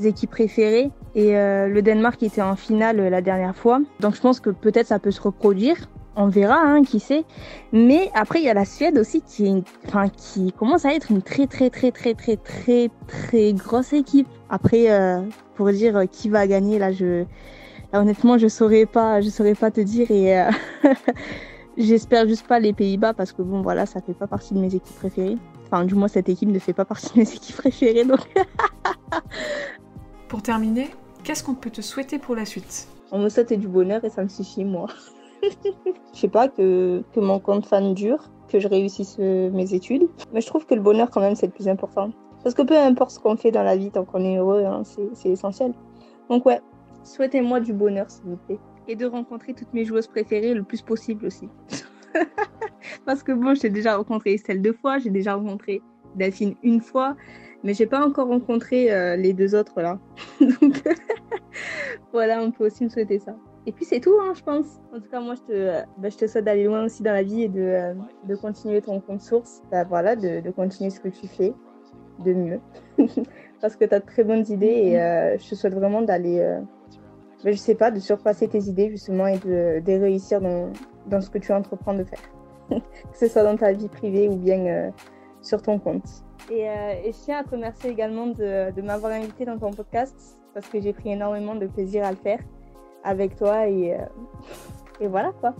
équipes 0.00 0.30
préférées. 0.30 0.92
Et 1.16 1.32
le 1.32 1.80
Danemark 1.80 2.22
était 2.22 2.42
en 2.42 2.54
finale 2.54 2.98
la 2.98 3.22
dernière 3.22 3.56
fois. 3.56 3.80
Donc, 3.98 4.14
je 4.14 4.20
pense 4.20 4.38
que 4.38 4.50
peut-être 4.50 4.86
ça 4.86 5.00
peut 5.00 5.10
se 5.10 5.20
reproduire 5.20 5.88
on 6.16 6.28
verra, 6.28 6.60
hein, 6.60 6.82
qui 6.82 7.00
sait. 7.00 7.24
Mais 7.72 8.10
après, 8.14 8.40
il 8.40 8.44
y 8.44 8.48
a 8.48 8.54
la 8.54 8.64
Suède 8.64 8.98
aussi 8.98 9.22
qui, 9.22 9.62
enfin, 9.86 10.08
qui 10.08 10.52
commence 10.52 10.84
à 10.84 10.94
être 10.94 11.10
une 11.10 11.22
très, 11.22 11.46
très, 11.46 11.70
très, 11.70 11.90
très, 11.90 12.14
très, 12.14 12.36
très, 12.36 12.90
très 13.06 13.52
grosse 13.52 13.92
équipe. 13.92 14.28
Après, 14.48 14.90
euh, 14.90 15.22
pour 15.54 15.70
dire 15.70 16.02
qui 16.10 16.28
va 16.28 16.46
gagner, 16.46 16.78
là, 16.78 16.92
je, 16.92 17.24
honnêtement, 17.92 18.38
je 18.38 18.48
saurais 18.48 18.86
pas, 18.86 19.20
je 19.20 19.28
saurais 19.28 19.54
pas 19.54 19.70
te 19.70 19.80
dire 19.80 20.10
et 20.10 20.40
euh, 20.40 20.50
j'espère 21.76 22.28
juste 22.28 22.46
pas 22.46 22.58
les 22.58 22.72
Pays-Bas 22.72 23.14
parce 23.14 23.32
que 23.32 23.42
bon, 23.42 23.62
voilà, 23.62 23.86
ça 23.86 24.00
fait 24.00 24.14
pas 24.14 24.26
partie 24.26 24.54
de 24.54 24.60
mes 24.60 24.74
équipes 24.74 24.96
préférées. 24.96 25.36
Enfin, 25.66 25.84
du 25.84 25.94
moins, 25.94 26.08
cette 26.08 26.28
équipe 26.28 26.50
ne 26.50 26.58
fait 26.58 26.72
pas 26.72 26.84
partie 26.84 27.12
de 27.14 27.18
mes 27.18 27.32
équipes 27.34 27.56
préférées, 27.56 28.04
donc. 28.04 28.20
pour 30.28 30.42
terminer, 30.42 30.90
qu'est-ce 31.22 31.42
qu'on 31.42 31.54
peut 31.54 31.70
te 31.70 31.80
souhaiter 31.80 32.18
pour 32.18 32.34
la 32.34 32.44
suite? 32.44 32.88
On 33.12 33.18
me 33.18 33.28
souhaite 33.28 33.52
du 33.52 33.68
bonheur 33.68 34.04
et 34.04 34.10
ça 34.10 34.22
me 34.22 34.28
suffit, 34.28 34.64
moi. 34.64 34.88
Je 36.12 36.18
sais 36.18 36.28
pas, 36.28 36.48
que, 36.48 37.02
que 37.12 37.20
mon 37.20 37.38
compte 37.38 37.66
fan 37.66 37.94
dure, 37.94 38.30
que 38.48 38.60
je 38.60 38.68
réussisse 38.68 39.16
euh, 39.20 39.50
mes 39.50 39.74
études. 39.74 40.08
Mais 40.32 40.40
je 40.40 40.46
trouve 40.46 40.66
que 40.66 40.74
le 40.74 40.80
bonheur, 40.80 41.10
quand 41.10 41.20
même, 41.20 41.34
c'est 41.34 41.46
le 41.46 41.52
plus 41.52 41.68
important. 41.68 42.10
Parce 42.42 42.54
que 42.54 42.62
peu 42.62 42.76
importe 42.76 43.12
ce 43.12 43.18
qu'on 43.18 43.36
fait 43.36 43.50
dans 43.50 43.62
la 43.62 43.76
vie, 43.76 43.90
tant 43.90 44.04
qu'on 44.04 44.22
est 44.24 44.36
heureux, 44.36 44.64
hein, 44.64 44.82
c'est 45.14 45.30
essentiel. 45.30 45.72
Donc 46.28 46.44
ouais, 46.44 46.60
souhaitez-moi 47.02 47.60
du 47.60 47.72
bonheur, 47.72 48.10
s'il 48.10 48.24
vous 48.26 48.36
plaît. 48.36 48.58
Et 48.86 48.96
de 48.96 49.06
rencontrer 49.06 49.54
toutes 49.54 49.72
mes 49.72 49.86
joueuses 49.86 50.06
préférées 50.06 50.52
le 50.52 50.62
plus 50.62 50.82
possible 50.82 51.26
aussi. 51.26 51.48
Parce 53.06 53.22
que 53.22 53.32
bon, 53.32 53.54
j'ai 53.54 53.70
déjà 53.70 53.96
rencontré 53.96 54.34
Estelle 54.34 54.60
deux 54.60 54.74
fois, 54.74 54.98
j'ai 54.98 55.08
déjà 55.08 55.34
rencontré 55.34 55.80
Delphine 56.16 56.54
une 56.62 56.82
fois, 56.82 57.16
mais 57.62 57.72
j'ai 57.72 57.86
pas 57.86 58.06
encore 58.06 58.28
rencontré 58.28 58.92
euh, 58.92 59.16
les 59.16 59.32
deux 59.32 59.54
autres 59.54 59.80
là. 59.80 59.98
Donc 60.40 60.82
voilà, 62.12 62.42
on 62.42 62.50
peut 62.50 62.66
aussi 62.66 62.84
me 62.84 62.90
souhaiter 62.90 63.18
ça. 63.18 63.34
Et 63.66 63.72
puis 63.72 63.84
c'est 63.84 64.00
tout, 64.00 64.14
hein, 64.20 64.32
je 64.34 64.42
pense. 64.42 64.66
En 64.94 65.00
tout 65.00 65.08
cas, 65.10 65.20
moi, 65.20 65.34
je 65.34 65.52
te, 65.52 65.82
bah, 65.98 66.08
je 66.10 66.16
te 66.16 66.26
souhaite 66.26 66.44
d'aller 66.44 66.64
loin 66.64 66.84
aussi 66.84 67.02
dans 67.02 67.12
la 67.12 67.22
vie 67.22 67.44
et 67.44 67.48
de, 67.48 67.60
euh, 67.60 67.94
de 68.24 68.36
continuer 68.36 68.82
ton 68.82 69.00
compte 69.00 69.22
source. 69.22 69.62
Bah, 69.70 69.84
voilà, 69.84 70.16
de, 70.16 70.40
de, 70.40 70.50
continuer 70.50 70.90
ce 70.90 71.00
que 71.00 71.08
tu 71.08 71.26
fais 71.26 71.54
de 72.24 72.34
mieux. 72.34 72.60
Parce 73.60 73.76
que 73.76 73.86
tu 73.86 73.94
as 73.94 74.00
de 74.00 74.04
très 74.04 74.24
bonnes 74.24 74.44
idées 74.48 74.66
et 74.66 75.00
euh, 75.00 75.38
je 75.38 75.48
te 75.48 75.54
souhaite 75.54 75.74
vraiment 75.74 76.02
d'aller, 76.02 76.40
euh, 76.40 76.60
bah, 77.42 77.52
je 77.52 77.56
sais 77.56 77.74
pas, 77.74 77.90
de 77.90 77.98
surpasser 78.00 78.48
tes 78.48 78.64
idées 78.64 78.90
justement 78.90 79.26
et 79.26 79.38
de, 79.38 79.80
de 79.80 79.92
réussir 79.92 80.42
dans, 80.42 80.70
dans, 81.06 81.22
ce 81.22 81.30
que 81.30 81.38
tu 81.38 81.52
entreprends 81.52 81.94
de 81.94 82.04
faire. 82.04 82.20
que 82.68 83.16
ce 83.16 83.28
soit 83.28 83.44
dans 83.44 83.56
ta 83.56 83.72
vie 83.72 83.88
privée 83.88 84.28
ou 84.28 84.36
bien 84.36 84.66
euh, 84.66 84.90
sur 85.40 85.62
ton 85.62 85.78
compte. 85.78 86.04
Et, 86.50 86.64
et, 86.64 87.12
je 87.12 87.24
tiens 87.24 87.38
à 87.38 87.44
te 87.44 87.50
remercier 87.50 87.90
également 87.90 88.26
de, 88.26 88.70
de 88.70 88.82
m'avoir 88.82 89.12
invité 89.12 89.46
dans 89.46 89.58
ton 89.58 89.70
podcast 89.70 90.38
parce 90.52 90.68
que 90.68 90.78
j'ai 90.78 90.92
pris 90.92 91.10
énormément 91.10 91.54
de 91.54 91.66
plaisir 91.66 92.04
à 92.04 92.10
le 92.10 92.18
faire 92.18 92.38
avec 93.04 93.36
toi 93.36 93.68
et, 93.68 93.94
euh, 93.94 94.06
et 95.00 95.06
voilà 95.06 95.32
quoi. 95.40 95.54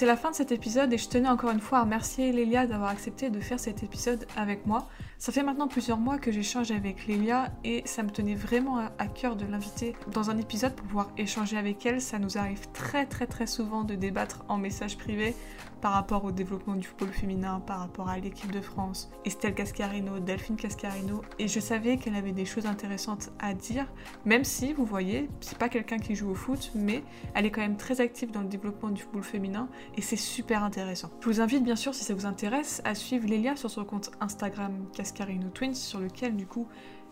C'est 0.00 0.06
la 0.06 0.16
fin 0.16 0.30
de 0.30 0.34
cet 0.34 0.50
épisode 0.50 0.90
et 0.94 0.96
je 0.96 1.10
tenais 1.10 1.28
encore 1.28 1.50
une 1.50 1.60
fois 1.60 1.80
à 1.80 1.82
remercier 1.82 2.32
Lélia 2.32 2.66
d'avoir 2.66 2.88
accepté 2.88 3.28
de 3.28 3.38
faire 3.38 3.60
cet 3.60 3.82
épisode 3.82 4.26
avec 4.34 4.64
moi. 4.64 4.88
Ça 5.18 5.30
fait 5.30 5.42
maintenant 5.42 5.68
plusieurs 5.68 5.98
mois 5.98 6.16
que 6.16 6.32
j'échange 6.32 6.70
avec 6.70 7.06
Lélia 7.06 7.50
et 7.64 7.82
ça 7.84 8.02
me 8.02 8.08
tenait 8.08 8.34
vraiment 8.34 8.78
à 8.78 9.06
cœur 9.08 9.36
de 9.36 9.44
l'inviter 9.44 9.94
dans 10.10 10.30
un 10.30 10.38
épisode 10.38 10.74
pour 10.74 10.86
pouvoir 10.86 11.10
échanger 11.18 11.58
avec 11.58 11.84
elle. 11.84 12.00
Ça 12.00 12.18
nous 12.18 12.38
arrive 12.38 12.66
très 12.72 13.04
très 13.04 13.26
très 13.26 13.46
souvent 13.46 13.84
de 13.84 13.94
débattre 13.94 14.42
en 14.48 14.56
message 14.56 14.96
privé 14.96 15.34
par 15.80 15.92
rapport 15.92 16.24
au 16.24 16.32
développement 16.32 16.74
du 16.74 16.86
football 16.86 17.10
féminin, 17.10 17.60
par 17.60 17.80
rapport 17.80 18.08
à 18.08 18.18
l'équipe 18.18 18.52
de 18.52 18.60
France, 18.60 19.10
Estelle 19.24 19.54
Cascarino, 19.54 20.18
Delphine 20.18 20.56
Cascarino, 20.56 21.22
et 21.38 21.48
je 21.48 21.60
savais 21.60 21.96
qu'elle 21.96 22.14
avait 22.14 22.32
des 22.32 22.44
choses 22.44 22.66
intéressantes 22.66 23.30
à 23.38 23.54
dire, 23.54 23.86
même 24.24 24.44
si, 24.44 24.72
vous 24.72 24.84
voyez, 24.84 25.28
c'est 25.40 25.58
pas 25.58 25.68
quelqu'un 25.68 25.98
qui 25.98 26.14
joue 26.14 26.30
au 26.30 26.34
foot, 26.34 26.72
mais 26.74 27.02
elle 27.34 27.46
est 27.46 27.50
quand 27.50 27.60
même 27.60 27.76
très 27.76 28.00
active 28.00 28.30
dans 28.30 28.42
le 28.42 28.48
développement 28.48 28.90
du 28.90 29.02
football 29.02 29.22
féminin, 29.22 29.68
et 29.96 30.02
c'est 30.02 30.16
super 30.16 30.62
intéressant. 30.62 31.10
Je 31.20 31.26
vous 31.26 31.40
invite 31.40 31.64
bien 31.64 31.76
sûr, 31.76 31.94
si 31.94 32.04
ça 32.04 32.14
vous 32.14 32.26
intéresse, 32.26 32.82
à 32.84 32.94
suivre 32.94 33.26
Lélia 33.26 33.56
sur 33.56 33.70
son 33.70 33.84
compte 33.84 34.10
Instagram 34.20 34.72
Cascarino 34.94 35.48
Twins, 35.48 35.74
sur 35.74 36.00
lequel 36.00 36.36
du 36.36 36.46
coup 36.46 36.66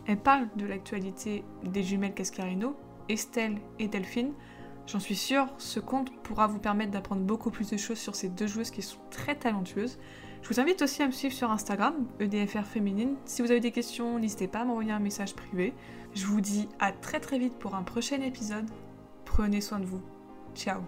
elle 0.07 0.19
parle 0.19 0.49
de 0.57 0.65
l'actualité 0.65 1.45
des 1.65 1.83
jumelles 1.83 2.15
Cascarino, 2.15 2.77
Estelle 3.09 3.59
et 3.79 3.89
Delphine, 3.89 4.33
J'en 4.89 5.01
suis 5.01 5.17
sûre, 5.17 5.49
ce 5.59 5.81
compte 5.81 6.11
pourra 6.23 6.47
vous 6.47 6.59
permettre 6.59 6.91
d'apprendre 6.91 7.21
beaucoup 7.21 7.51
plus 7.51 7.69
de 7.71 7.77
choses 7.77 7.99
sur 7.99 8.15
ces 8.15 8.31
deux 8.31 8.47
joueuses 8.47 8.71
qui 8.71 8.81
sont 8.81 8.97
très 9.11 9.35
talentueuses. 9.35 9.99
Je 10.41 10.49
vous 10.49 10.61
invite 10.61 10.81
aussi 10.81 11.03
à 11.03 11.07
me 11.07 11.13
suivre 11.13 11.35
sur 11.35 11.51
Instagram, 11.51 11.95
EDFR 12.21 12.65
Féminine. 12.65 13.17
Si 13.27 13.43
vous 13.43 13.51
avez 13.51 13.61
des 13.61 13.71
questions, 13.71 14.19
n'hésitez 14.19 14.49
pas 14.49 14.61
à 14.61 14.65
m'envoyer 14.65 14.93
un 14.93 14.99
message 14.99 15.35
privé. 15.35 15.75
Je 16.15 16.25
vous 16.25 16.41
dis 16.41 16.69
à 16.79 16.93
très 16.93 17.21
très 17.21 17.39
vite 17.39 17.59
pour 17.59 17.75
un 17.75 17.83
prochain 17.83 18.23
épisode. 18.23 18.67
Prenez 19.27 19.61
soin 19.61 19.79
de 19.79 19.85
vous. 19.85 20.01
Ciao 20.55 20.81